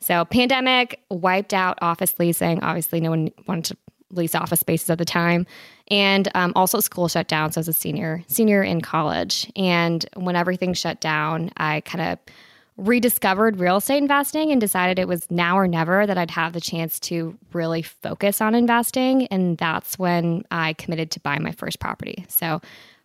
[0.00, 2.62] So pandemic wiped out office leasing.
[2.62, 3.76] Obviously, no one wanted to
[4.10, 5.46] lease office spaces at the time,
[5.88, 7.52] and um, also school shut down.
[7.52, 12.12] So I was a senior senior in college, and when everything shut down, I kind
[12.12, 12.34] of
[12.76, 16.60] rediscovered real estate investing and decided it was now or never that I'd have the
[16.60, 19.26] chance to really focus on investing.
[19.28, 22.24] And that's when I committed to buy my first property.
[22.28, 22.60] So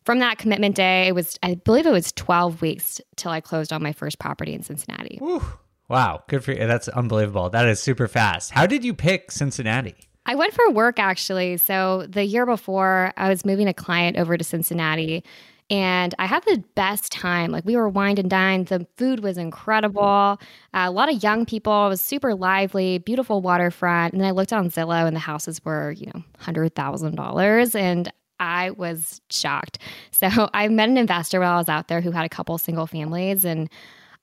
[0.05, 3.71] from that commitment day, it was, I believe it was 12 weeks till I closed
[3.71, 5.17] on my first property in Cincinnati.
[5.21, 5.43] Whew.
[5.87, 6.23] Wow.
[6.27, 6.65] Good for you.
[6.65, 7.49] That's unbelievable.
[7.49, 8.51] That is super fast.
[8.51, 9.95] How did you pick Cincinnati?
[10.25, 11.57] I went for work actually.
[11.57, 15.23] So the year before, I was moving a client over to Cincinnati
[15.69, 17.51] and I had the best time.
[17.51, 18.67] Like we were wined and dined.
[18.67, 20.39] The food was incredible.
[20.73, 21.85] Uh, a lot of young people.
[21.85, 24.13] It was super lively, beautiful waterfront.
[24.13, 27.75] And then I looked on Zillow, and the houses were, you know, hundred thousand dollars,
[27.75, 29.79] and I was shocked.
[30.11, 32.85] So I met an investor while I was out there who had a couple single
[32.85, 33.69] families, and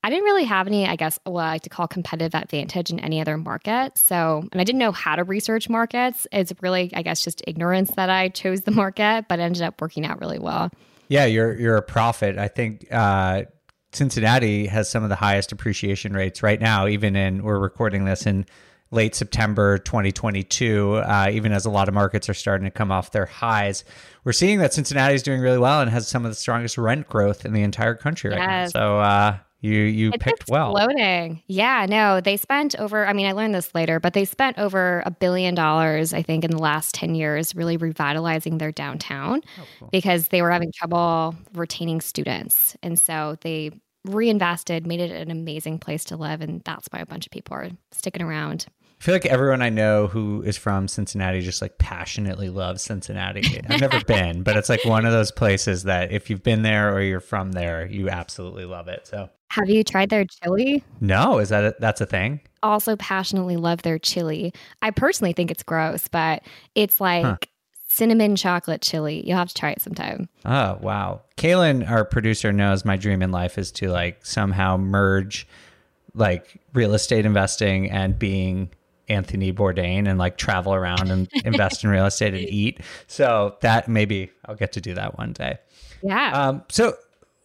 [0.04, 3.00] I didn't really have any, I guess, what I like to call competitive advantage in
[3.00, 3.96] any other market.
[3.96, 6.26] So, and I didn't know how to research markets.
[6.32, 9.80] It's really, I guess, just ignorance that I chose the market, but it ended up
[9.80, 10.70] working out really well.
[11.08, 12.38] Yeah, you're you're a prophet.
[12.38, 13.42] I think uh,
[13.92, 16.86] Cincinnati has some of the highest appreciation rates right now.
[16.86, 18.46] Even in we're recording this in
[18.90, 20.94] late September 2022.
[20.96, 23.84] Uh, even as a lot of markets are starting to come off their highs,
[24.24, 27.08] we're seeing that Cincinnati is doing really well and has some of the strongest rent
[27.08, 28.74] growth in the entire country right Yes.
[28.74, 28.80] now.
[28.80, 30.76] So uh, you you picked well.
[30.76, 31.42] exploding.
[31.46, 35.02] Yeah, no, they spent over, I mean, I learned this later, but they spent over
[35.06, 39.88] a billion dollars, I think, in the last 10 years, really revitalizing their downtown Oh,
[39.90, 42.76] because they were having trouble retaining students.
[42.82, 43.70] And so they
[44.04, 46.40] reinvested, made it an amazing place to live.
[46.40, 48.66] And that's why a bunch of people are sticking around.
[48.98, 53.60] I feel like everyone I know who is from Cincinnati just like passionately loves Cincinnati.
[53.68, 56.92] I've never been, but it's like one of those places that if you've been there
[56.94, 59.06] or you're from there, you absolutely love it.
[59.06, 60.82] So, Have you tried their chili?
[61.00, 62.40] no, is that a, that's a thing?
[62.62, 64.52] Also, passionately love their chili.
[64.82, 66.42] I personally think it's gross, but
[66.74, 67.36] it's like Huh.
[67.88, 69.22] cinnamon chocolate chili.
[69.26, 70.28] You'll have to try it sometime.
[70.46, 71.20] Oh, wow.
[71.36, 75.46] Kaylin, our producer, knows my dream in life is to like somehow merge
[76.14, 78.70] like real estate investing and being
[79.08, 82.80] Anthony Bourdain and like travel around and invest in real estate and eat.
[83.06, 85.58] So that maybe I'll get to do that one day.
[86.02, 86.32] Yeah.
[86.32, 86.96] Um, so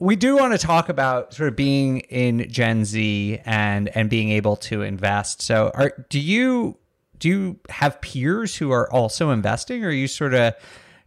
[0.01, 4.31] we do want to talk about sort of being in Gen Z and and being
[4.31, 5.43] able to invest.
[5.43, 6.77] So, are do you
[7.19, 10.55] do you have peers who are also investing, or are you sort of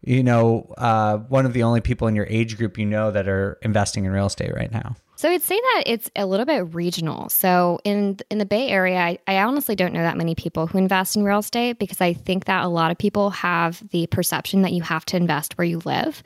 [0.07, 3.29] you know uh, one of the only people in your age group you know that
[3.29, 4.97] are investing in real estate right now?
[5.17, 7.29] So I'd say that it's a little bit regional.
[7.29, 10.77] So in in the Bay Area, I, I, honestly don't know that many people who
[10.77, 14.63] invest in real estate because I think that a lot of people have the perception
[14.63, 16.23] that you have to invest where you live.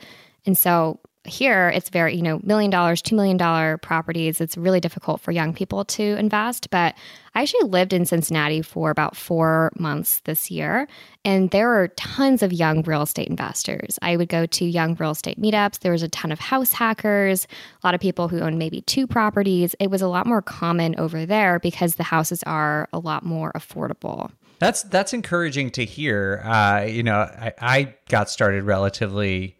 [0.46, 4.40] And so here it's very you know million dollars two million dollar properties.
[4.40, 6.94] It's really difficult for young people to invest but
[7.34, 10.88] i actually lived in cincinnati for about four months this year
[11.24, 13.98] and there are tons of young real estate investors.
[14.00, 15.80] I would go to young real estate meetups.
[15.80, 17.46] There was a ton of house hackers
[17.82, 19.74] a lot of people who own maybe two properties.
[19.80, 23.52] It was a lot more common over there because the houses are a lot more
[23.52, 24.30] affordable.
[24.58, 26.42] That's that's encouraging to hear.
[26.44, 29.57] Uh, you know I, I got started relatively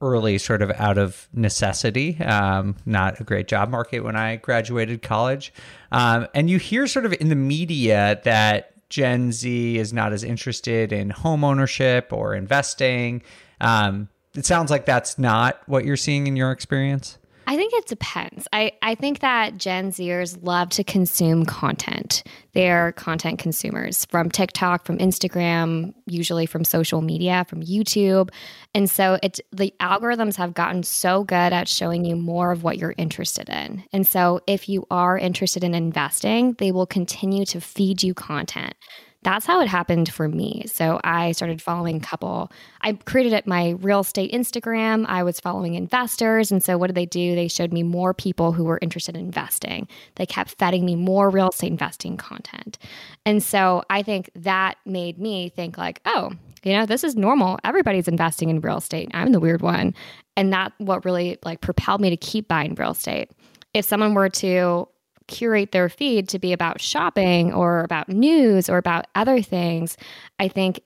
[0.00, 2.18] early, sort of out of necessity.
[2.20, 5.52] Um, not a great job market when I graduated college.
[5.92, 10.24] Um, and you hear sort of in the media that Gen Z is not as
[10.24, 13.22] interested in home ownership or investing.
[13.60, 17.18] Um, it sounds like that's not what you're seeing in your experience.
[17.46, 18.46] I think it depends.
[18.52, 22.22] I, I think that Gen Zers love to consume content.
[22.52, 28.30] They're content consumers from TikTok, from Instagram, usually from social media, from YouTube.
[28.74, 32.78] And so it's the algorithms have gotten so good at showing you more of what
[32.78, 33.84] you're interested in.
[33.92, 38.74] And so if you are interested in investing, they will continue to feed you content
[39.22, 40.64] that's how it happened for me.
[40.66, 42.50] So I started following couple.
[42.80, 45.04] I created my real estate Instagram.
[45.08, 46.50] I was following investors.
[46.50, 47.34] And so what did they do?
[47.34, 49.86] They showed me more people who were interested in investing.
[50.16, 52.78] They kept feeding me more real estate investing content.
[53.26, 57.58] And so I think that made me think like, oh, you know, this is normal.
[57.64, 59.10] Everybody's investing in real estate.
[59.14, 59.94] I'm the weird one.
[60.36, 63.30] And that what really like propelled me to keep buying real estate.
[63.74, 64.88] If someone were to
[65.30, 69.96] curate their feed to be about shopping or about news or about other things,
[70.38, 70.80] I think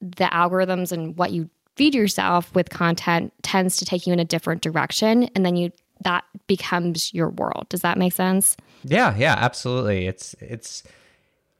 [0.00, 4.24] the algorithms and what you feed yourself with content tends to take you in a
[4.24, 5.72] different direction and then you
[6.04, 7.66] that becomes your world.
[7.68, 8.56] Does that make sense?
[8.84, 10.06] Yeah, yeah, absolutely.
[10.06, 10.84] It's it's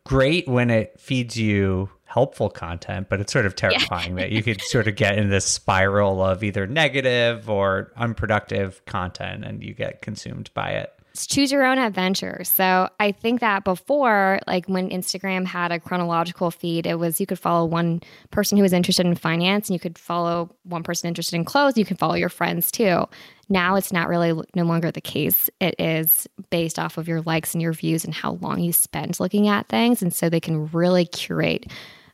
[0.04, 4.24] great when it feeds you helpful content, but it's sort of terrifying yeah.
[4.24, 9.44] that you could sort of get in this spiral of either negative or unproductive content
[9.44, 12.42] and you get consumed by it choose your own adventure.
[12.44, 17.26] So I think that before, like when Instagram had a chronological feed, it was you
[17.26, 18.00] could follow one
[18.30, 21.76] person who was interested in finance and you could follow one person interested in clothes.
[21.76, 23.04] You can follow your friends too.
[23.48, 25.48] Now it's not really no longer the case.
[25.60, 29.18] It is based off of your likes and your views and how long you spend
[29.20, 30.02] looking at things.
[30.02, 31.66] And so they can really curate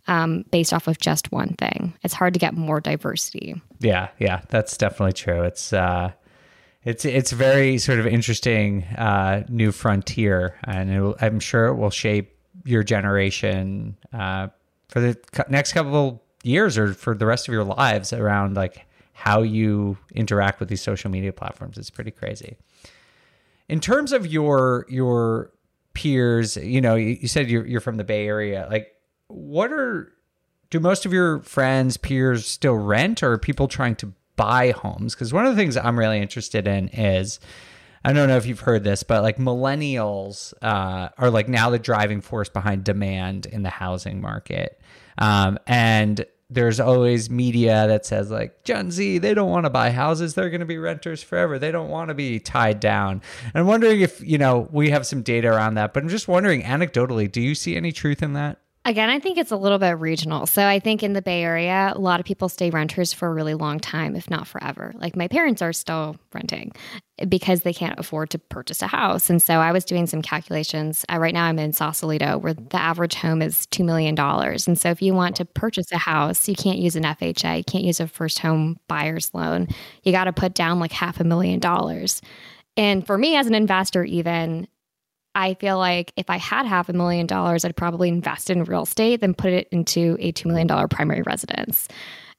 [0.07, 1.95] um, based off of just one thing.
[2.03, 3.61] It's hard to get more diversity.
[3.81, 5.43] Yeah, yeah, that's definitely true.
[5.43, 6.13] It's, uh,
[6.85, 11.91] it's it's very sort of interesting uh, new frontier, and will, I'm sure it will
[11.91, 14.49] shape your generation uh,
[14.89, 15.19] for the
[15.49, 20.61] next couple years or for the rest of your lives around like how you interact
[20.61, 21.79] with these social media platforms.
[21.79, 22.57] It's pretty crazy.
[23.69, 25.53] In terms of your your
[25.95, 28.67] peers, you know, you, you said you're, you're from the Bay Area.
[28.71, 28.93] Like,
[29.29, 30.13] what are
[30.69, 35.15] do most of your friends peers still rent, or are people trying to buy homes
[35.15, 37.41] because one of the things I'm really interested in is
[38.05, 41.79] I don't know if you've heard this, but like millennials uh, are like now the
[41.79, 44.79] driving force behind demand in the housing market.
[45.17, 49.91] Um, and there's always media that says like Gen Z, they don't want to buy
[49.91, 50.35] houses.
[50.35, 51.59] They're going to be renters forever.
[51.59, 53.23] They don't want to be tied down.
[53.43, 56.29] And I'm wondering if, you know, we have some data around that, but I'm just
[56.29, 58.59] wondering anecdotally, do you see any truth in that?
[58.87, 60.45] Again, I think it's a little bit regional.
[60.45, 63.33] So I think in the Bay Area, a lot of people stay renters for a
[63.33, 64.93] really long time, if not forever.
[64.97, 66.73] Like my parents are still renting
[67.27, 69.31] because they can't afford to purchase a house.
[69.31, 71.03] And so I was doing some calculations.
[71.11, 74.19] Uh, right now I'm in Sausalito, where the average home is $2 million.
[74.19, 77.65] And so if you want to purchase a house, you can't use an FHA, you
[77.65, 79.69] can't use a first home buyer's loan.
[80.03, 82.21] You got to put down like half a million dollars.
[82.77, 84.67] And for me as an investor, even
[85.35, 88.83] I feel like if I had half a million dollars, I'd probably invest in real
[88.83, 91.89] estate, then put it into a $2 million primary residence.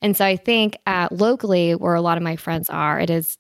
[0.02, 3.38] And so I think uh, locally, where a lot of my friends are, it is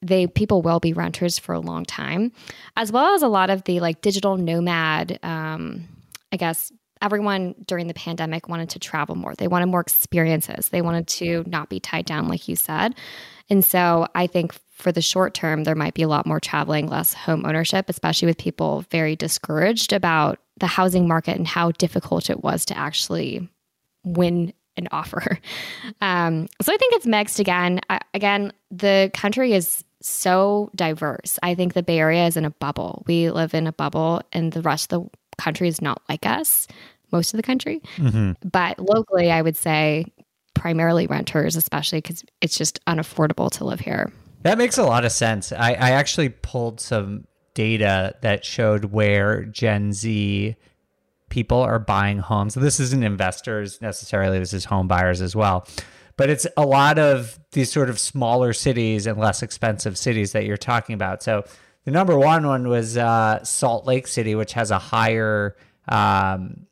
[0.00, 2.32] they people will be renters for a long time,
[2.76, 5.18] as well as a lot of the like digital nomad.
[5.22, 5.88] Um,
[6.30, 6.70] I guess
[7.02, 9.34] everyone during the pandemic wanted to travel more.
[9.34, 10.68] They wanted more experiences.
[10.68, 12.94] They wanted to not be tied down, like you said.
[13.50, 16.86] And so I think for the short term, there might be a lot more traveling,
[16.86, 22.30] less home ownership, especially with people very discouraged about the housing market and how difficult
[22.30, 23.48] it was to actually
[24.04, 25.38] win an offer.
[26.00, 27.80] Um, so I think it's mixed again.
[27.90, 31.38] I, again, the country is so diverse.
[31.42, 33.02] I think the Bay Area is in a bubble.
[33.06, 36.66] We live in a bubble, and the rest of the country is not like us,
[37.12, 37.80] most of the country.
[37.96, 38.48] Mm-hmm.
[38.48, 40.06] But locally, I would say
[40.54, 44.12] primarily renters, especially because it's just unaffordable to live here.
[44.42, 45.52] That makes a lot of sense.
[45.52, 50.56] I, I actually pulled some data that showed where Gen Z
[51.28, 52.54] people are buying homes.
[52.54, 55.66] This isn't investors necessarily, this is home buyers as well.
[56.16, 60.44] But it's a lot of these sort of smaller cities and less expensive cities that
[60.44, 61.22] you're talking about.
[61.22, 61.44] So
[61.88, 65.56] the number one one was uh, Salt Lake City, which has a higher
[65.88, 66.66] um,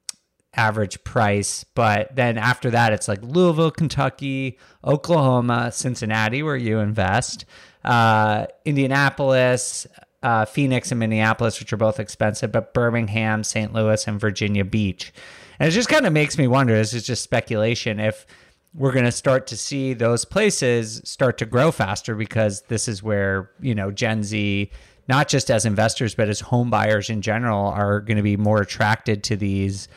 [0.53, 1.64] average price.
[1.75, 7.47] But then after that, it's like Louisville, Kentucky, Oklahoma, Cincinnati, where you invest,
[7.83, 9.87] uh, Indianapolis,
[10.23, 13.73] uh, Phoenix, and Minneapolis, which are both expensive, but Birmingham, St.
[13.73, 15.14] Louis, and Virginia Beach.
[15.59, 18.27] And it just kind of makes me wonder this is just speculation if
[18.75, 23.03] we're going to start to see those places start to grow faster because this is
[23.03, 24.71] where, you know, Gen Z
[25.09, 28.61] not just as investors but as home buyers in general are going to be more
[28.61, 29.89] attracted to these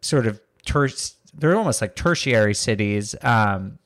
[0.00, 0.88] sort of ter-
[1.34, 3.78] they're almost like tertiary cities um,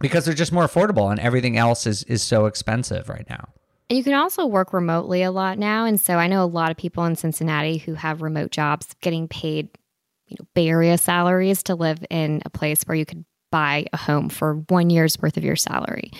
[0.00, 3.48] because they're just more affordable and everything else is is so expensive right now.
[3.88, 6.70] And you can also work remotely a lot now, and so I know a lot
[6.70, 9.68] of people in Cincinnati who have remote jobs getting paid,
[10.26, 13.96] you know, Bay Area salaries to live in a place where you could buy a
[13.96, 16.10] home for one year's worth of your salary.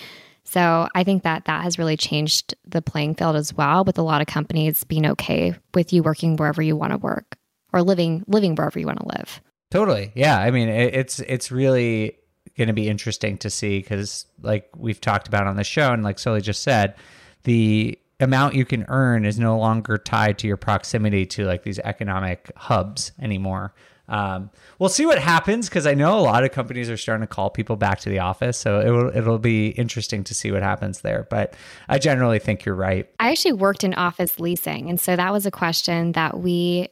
[0.45, 4.03] So I think that that has really changed the playing field as well, with a
[4.03, 7.37] lot of companies being okay with you working wherever you want to work
[7.71, 9.41] or living living wherever you want to live.
[9.71, 10.11] Totally.
[10.15, 10.37] Yeah.
[10.39, 12.17] I mean, it's it's really
[12.57, 16.03] going to be interesting to see because, like we've talked about on the show, and
[16.03, 16.95] like Soli just said,
[17.43, 21.79] the amount you can earn is no longer tied to your proximity to like these
[21.79, 23.73] economic hubs anymore.
[24.13, 27.33] Um, we'll see what happens because I know a lot of companies are starting to
[27.33, 30.61] call people back to the office, so it will it'll be interesting to see what
[30.61, 31.25] happens there.
[31.31, 31.55] But
[31.89, 33.09] I generally think you're right.
[33.19, 36.89] I actually worked in office leasing, and so that was a question that we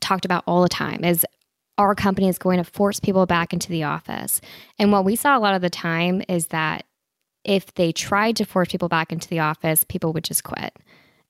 [0.00, 1.26] talked about all the time is
[1.76, 4.40] our company is going to force people back into the office.
[4.78, 6.86] And what we saw a lot of the time is that
[7.44, 10.74] if they tried to force people back into the office, people would just quit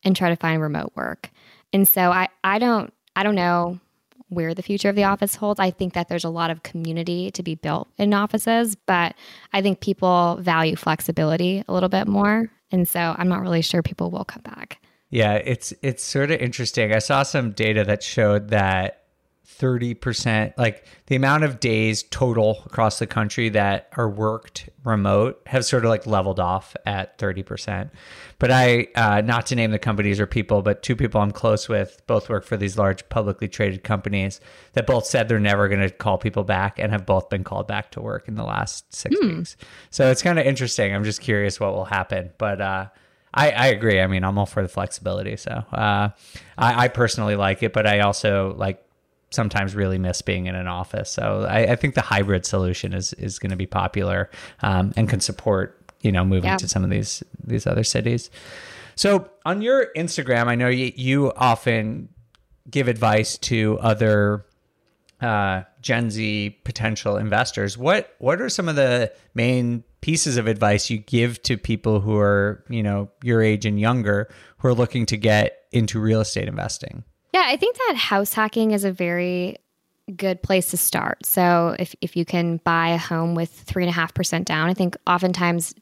[0.05, 1.31] and try to find remote work.
[1.73, 3.81] And so I, I don't I don't know
[4.29, 5.61] where the future of the office holds.
[5.61, 9.15] I think that there's a lot of community to be built in offices, but
[9.53, 12.51] I think people value flexibility a little bit more.
[12.73, 14.81] And so I'm not really sure people will come back.
[15.09, 16.93] Yeah, it's it's sort of interesting.
[16.93, 19.06] I saw some data that showed that
[19.47, 25.65] 30%, like the amount of days total across the country that are worked remote have
[25.65, 27.91] sort of like leveled off at 30%.
[28.39, 31.69] But I, uh, not to name the companies or people, but two people I'm close
[31.69, 34.41] with both work for these large publicly traded companies
[34.75, 37.67] that both said they're never going to call people back and have both been called
[37.67, 39.39] back to work in the last six hmm.
[39.39, 39.57] weeks.
[39.91, 40.95] So it's kind of interesting.
[40.95, 42.31] I'm just curious what will happen.
[42.37, 42.87] But, uh,
[43.33, 44.01] I, I agree.
[44.01, 45.37] I mean, I'm all for the flexibility.
[45.37, 46.09] So uh,
[46.57, 48.83] I, I personally like it, but I also like
[49.31, 51.11] sometimes really miss being in an office.
[51.11, 55.09] So I, I think the hybrid solution is is going to be popular um, and
[55.09, 56.57] can support you know moving yeah.
[56.57, 58.31] to some of these these other cities.
[58.95, 62.09] So on your Instagram, I know you, you often
[62.71, 64.47] give advice to other
[65.21, 67.77] uh, Gen Z potential investors.
[67.77, 72.17] What what are some of the main pieces of advice you give to people who
[72.17, 76.49] are you know your age and younger who are looking to get into real estate
[76.49, 77.05] investing?
[77.37, 79.59] Yeah, I think that house hacking is a very
[80.17, 81.27] good place to start.
[81.27, 84.71] So if, if you can buy a home with three and a half percent down,
[84.71, 85.75] I think oftentimes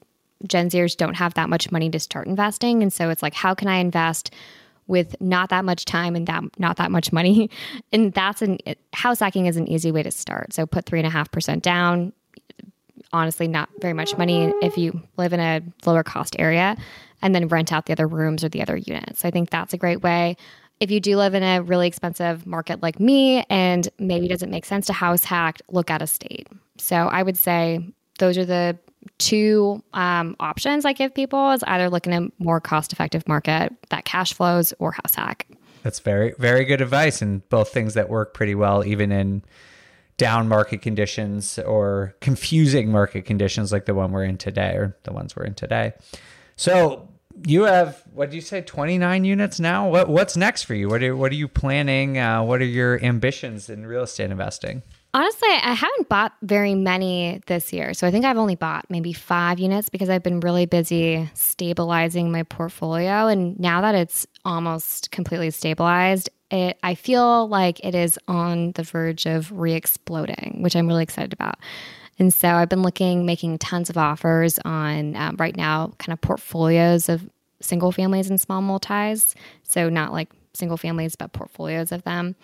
[0.49, 2.83] Gen Zers don't have that much money to start investing.
[2.83, 4.33] And so it's like, how can I invest
[4.89, 7.49] with not that much time and that not that much money?
[7.93, 8.59] And that's an
[8.93, 10.53] house hacking is an easy way to start.
[10.53, 12.13] So put three and a half percent down.
[13.13, 16.77] Honestly, not very much money if you live in a lower cost area,
[17.23, 19.21] and then rent out the other rooms or the other units.
[19.21, 20.37] So I think that's a great way
[20.81, 24.65] if you do live in a really expensive market like me and maybe doesn't make
[24.65, 26.49] sense to house hack, look at a state.
[26.79, 28.79] So I would say those are the
[29.19, 33.73] two um, options I give people is either looking at a more cost effective market
[33.91, 35.47] that cash flows or house hack.
[35.83, 39.45] That's very, very good advice and both things that work pretty well, even in
[40.17, 45.13] down market conditions or confusing market conditions like the one we're in today or the
[45.13, 45.93] ones we're in today.
[46.57, 47.09] So
[47.47, 49.89] you have what do you say 29 units now?
[49.89, 50.89] What what's next for you?
[50.89, 52.19] What are what are you planning?
[52.19, 54.83] Uh, what are your ambitions in real estate investing?
[55.15, 59.13] Honestly i haven't bought very many this year so i think i've only bought maybe
[59.13, 65.13] five units because i've been really busy stabilizing my portfolio and now that it's almost
[65.13, 70.89] completely stabilized it, i feel like it is on the verge of re-exploding which i'm
[70.89, 71.61] really excited about
[72.19, 76.21] and so I've been looking, making tons of offers on um, right now, kind of
[76.21, 77.29] portfolios of
[77.61, 79.35] single families and small multis.
[79.63, 82.37] So, not like single families, but portfolios of them,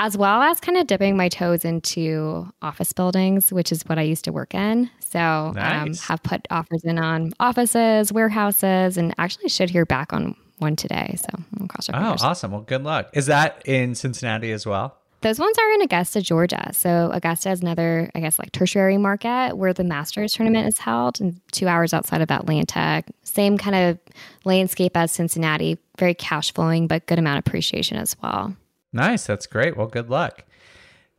[0.00, 4.02] as well as kind of dipping my toes into office buildings, which is what I
[4.02, 4.90] used to work in.
[5.00, 5.54] So, um,
[5.94, 11.16] have put offers in on offices, warehouses, and actually should hear back on one today.
[11.18, 12.22] So, I'll cross Oh, fingers.
[12.22, 12.50] awesome.
[12.50, 13.10] Well, good luck.
[13.12, 14.96] Is that in Cincinnati as well?
[15.22, 16.70] Those ones are in Augusta, Georgia.
[16.72, 21.20] So Augusta is another, I guess, like tertiary market where the Masters tournament is held,
[21.20, 23.04] and two hours outside of Atlanta.
[23.22, 23.98] Same kind of
[24.44, 28.56] landscape as Cincinnati, very cash flowing, but good amount of appreciation as well.
[28.92, 29.24] Nice.
[29.24, 29.76] That's great.
[29.76, 30.44] Well, good luck.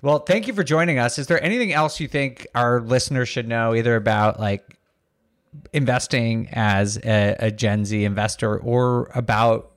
[0.01, 1.17] Well, thank you for joining us.
[1.17, 4.77] Is there anything else you think our listeners should know, either about like
[5.71, 9.71] investing as a, a Gen Z investor or about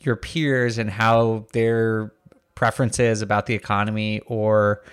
[0.00, 2.12] your peers and how their
[2.60, 4.84] preferences about the economy or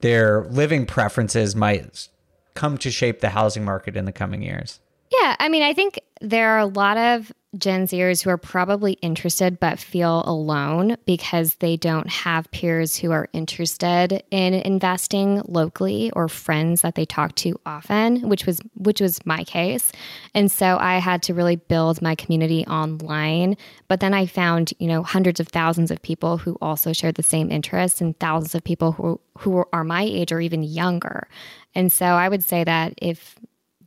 [0.00, 2.08] their living preferences might
[2.52, 4.80] come to shape the housing market in the coming years?
[5.10, 8.92] Yeah, I mean, I think there are a lot of Gen Zers who are probably
[8.94, 16.12] interested but feel alone because they don't have peers who are interested in investing locally
[16.12, 19.90] or friends that they talk to often, which was which was my case.
[20.32, 23.56] And so I had to really build my community online,
[23.88, 27.22] but then I found, you know, hundreds of thousands of people who also shared the
[27.24, 31.26] same interests and thousands of people who who are my age or even younger.
[31.74, 33.36] And so I would say that if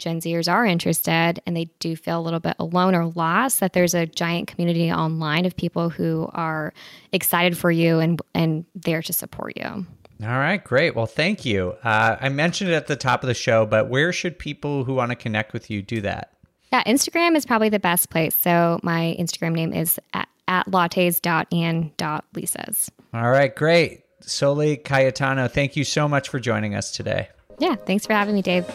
[0.03, 3.71] Gen Zers are interested and they do feel a little bit alone or lost, that
[3.71, 6.73] there's a giant community online of people who are
[7.13, 9.85] excited for you and and there to support you.
[10.21, 10.93] All right, great.
[10.93, 11.77] Well, thank you.
[11.83, 14.93] Uh, I mentioned it at the top of the show, but where should people who
[14.93, 16.33] want to connect with you do that?
[16.71, 18.35] Yeah, Instagram is probably the best place.
[18.35, 22.91] So my Instagram name is at, at lattes.and.leases.
[23.13, 24.01] All right, great.
[24.21, 27.29] Soli Cayetano, thank you so much for joining us today.
[27.59, 28.65] Yeah, thanks for having me, Dave.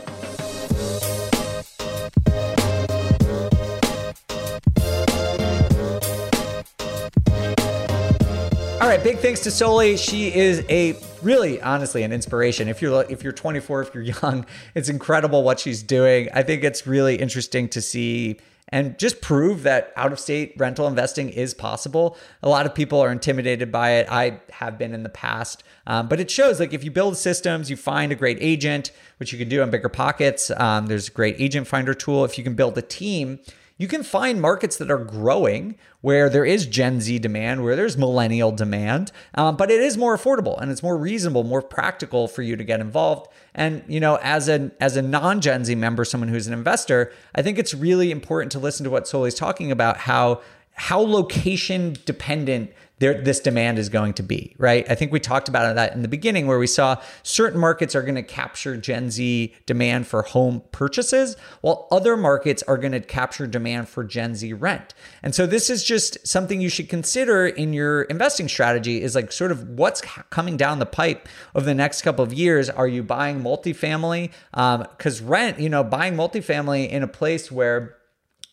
[8.98, 9.96] Right, big thanks to Soli.
[9.96, 12.66] She is a really, honestly, an inspiration.
[12.66, 14.44] If you're if you're 24, if you're young,
[14.74, 16.28] it's incredible what she's doing.
[16.34, 18.40] I think it's really interesting to see
[18.70, 22.16] and just prove that out of state rental investing is possible.
[22.42, 24.08] A lot of people are intimidated by it.
[24.10, 27.70] I have been in the past, um, but it shows like if you build systems,
[27.70, 30.60] you find a great agent, which you can do on BiggerPockets.
[30.60, 32.24] Um, there's a great agent finder tool.
[32.24, 33.38] If you can build a team
[33.78, 37.96] you can find markets that are growing where there is Gen Z demand, where there's
[37.96, 42.42] millennial demand, um, but it is more affordable and it's more reasonable, more practical for
[42.42, 43.28] you to get involved.
[43.54, 47.12] And you know, as a as a non Gen Z member, someone who's an investor,
[47.34, 51.96] I think it's really important to listen to what Soli's talking about how how location
[52.04, 54.88] dependent there, this demand is going to be, right?
[54.90, 58.02] I think we talked about that in the beginning where we saw certain markets are
[58.02, 63.00] going to capture Gen Z demand for home purchases, while other markets are going to
[63.00, 64.94] capture demand for Gen Z rent.
[65.22, 69.32] And so this is just something you should consider in your investing strategy is like
[69.32, 72.70] sort of what's coming down the pipe over the next couple of years.
[72.70, 74.30] Are you buying multifamily?
[74.54, 77.97] Um, because rent, you know, buying multifamily in a place where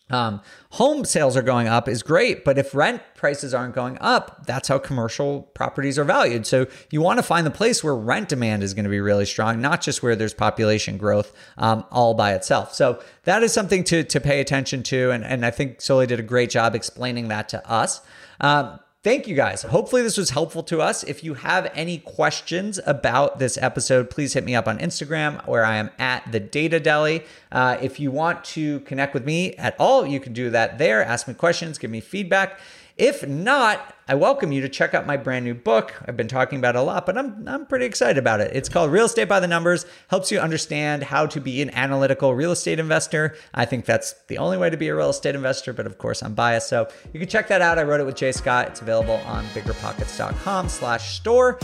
[0.08, 0.40] um,
[0.70, 4.68] home sales are going up is great, but if rent prices aren't going up, that's
[4.68, 6.46] how commercial properties are valued.
[6.46, 9.26] So you want to find the place where rent demand is going to be really
[9.26, 12.72] strong, not just where there's population growth um, all by itself.
[12.72, 16.20] So that is something to to pay attention to, and and I think Soli did
[16.20, 18.00] a great job explaining that to us.
[18.40, 19.62] Um, Thank you guys.
[19.62, 21.04] Hopefully, this was helpful to us.
[21.04, 25.64] If you have any questions about this episode, please hit me up on Instagram where
[25.64, 27.22] I am at the Data Deli.
[27.52, 31.04] Uh, if you want to connect with me at all, you can do that there.
[31.04, 32.58] Ask me questions, give me feedback.
[32.96, 35.92] If not, I welcome you to check out my brand new book.
[36.06, 38.52] I've been talking about it a lot, but I'm, I'm pretty excited about it.
[38.54, 42.34] It's called Real Estate by the Numbers, helps you understand how to be an analytical
[42.34, 43.36] real estate investor.
[43.52, 46.22] I think that's the only way to be a real estate investor, but of course
[46.22, 46.70] I'm biased.
[46.70, 47.78] So you can check that out.
[47.78, 48.68] I wrote it with Jay Scott.
[48.68, 51.58] It's available on biggerpockets.com slash store.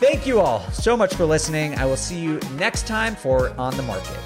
[0.00, 1.76] Thank you all so much for listening.
[1.76, 4.18] I will see you next time for On the Market.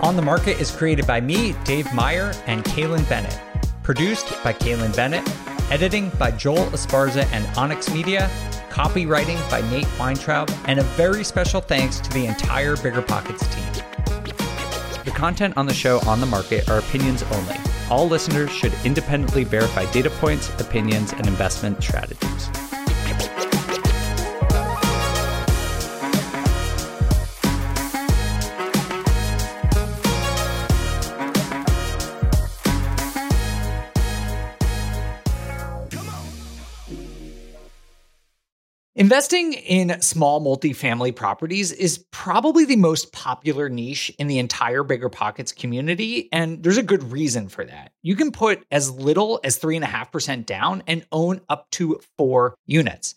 [0.00, 3.38] On the Market is created by me, Dave Meyer, and Kaylin Bennett.
[3.82, 5.28] Produced by Kaylin Bennett.
[5.72, 8.30] Editing by Joel Esparza and Onyx Media.
[8.70, 10.50] Copywriting by Nate Weintraub.
[10.66, 13.84] And a very special thanks to the entire BiggerPockets team.
[15.04, 17.56] The content on the show On the Market are opinions only.
[17.90, 22.61] All listeners should independently verify data points, opinions, and investment strategies.
[39.02, 45.56] Investing in small multifamily properties is probably the most popular niche in the entire BiggerPockets
[45.56, 47.90] community, and there's a good reason for that.
[48.02, 53.16] You can put as little as 3.5% down and own up to four units.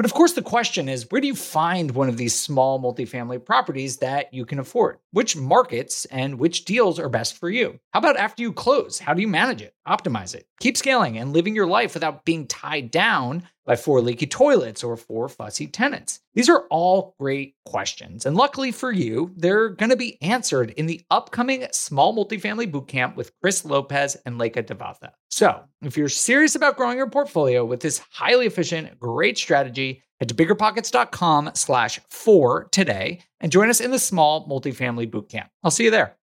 [0.00, 3.44] But of course, the question is where do you find one of these small multifamily
[3.44, 4.96] properties that you can afford?
[5.10, 7.78] Which markets and which deals are best for you?
[7.90, 8.98] How about after you close?
[8.98, 12.46] How do you manage it, optimize it, keep scaling and living your life without being
[12.46, 16.20] tied down by four leaky toilets or four fussy tenants?
[16.34, 18.24] These are all great questions.
[18.24, 23.16] And luckily for you, they're going to be answered in the upcoming Small Multifamily Bootcamp
[23.16, 25.10] with Chris Lopez and Leka Devatha.
[25.28, 29.89] So if you're serious about growing your portfolio with this highly efficient, great strategy,
[30.20, 35.48] head to biggerpockets.com slash four today and join us in the Small Multifamily Bootcamp.
[35.64, 36.16] I'll see you there.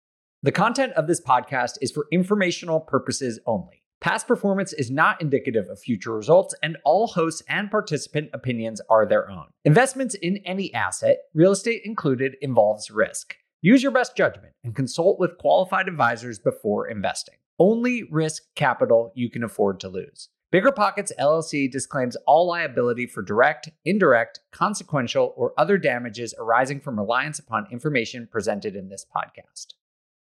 [0.42, 3.82] The content of this podcast is for informational purposes only.
[4.02, 9.06] Past performance is not indicative of future results, and all hosts and participant opinions are
[9.06, 9.46] their own.
[9.64, 13.34] Investments in any asset, real estate included, involves risk.
[13.62, 17.36] Use your best judgment and consult with qualified advisors before investing.
[17.58, 20.28] Only risk capital you can afford to lose.
[20.56, 27.38] BiggerPockets LLC disclaims all liability for direct, indirect, consequential, or other damages arising from reliance
[27.38, 29.74] upon information presented in this podcast.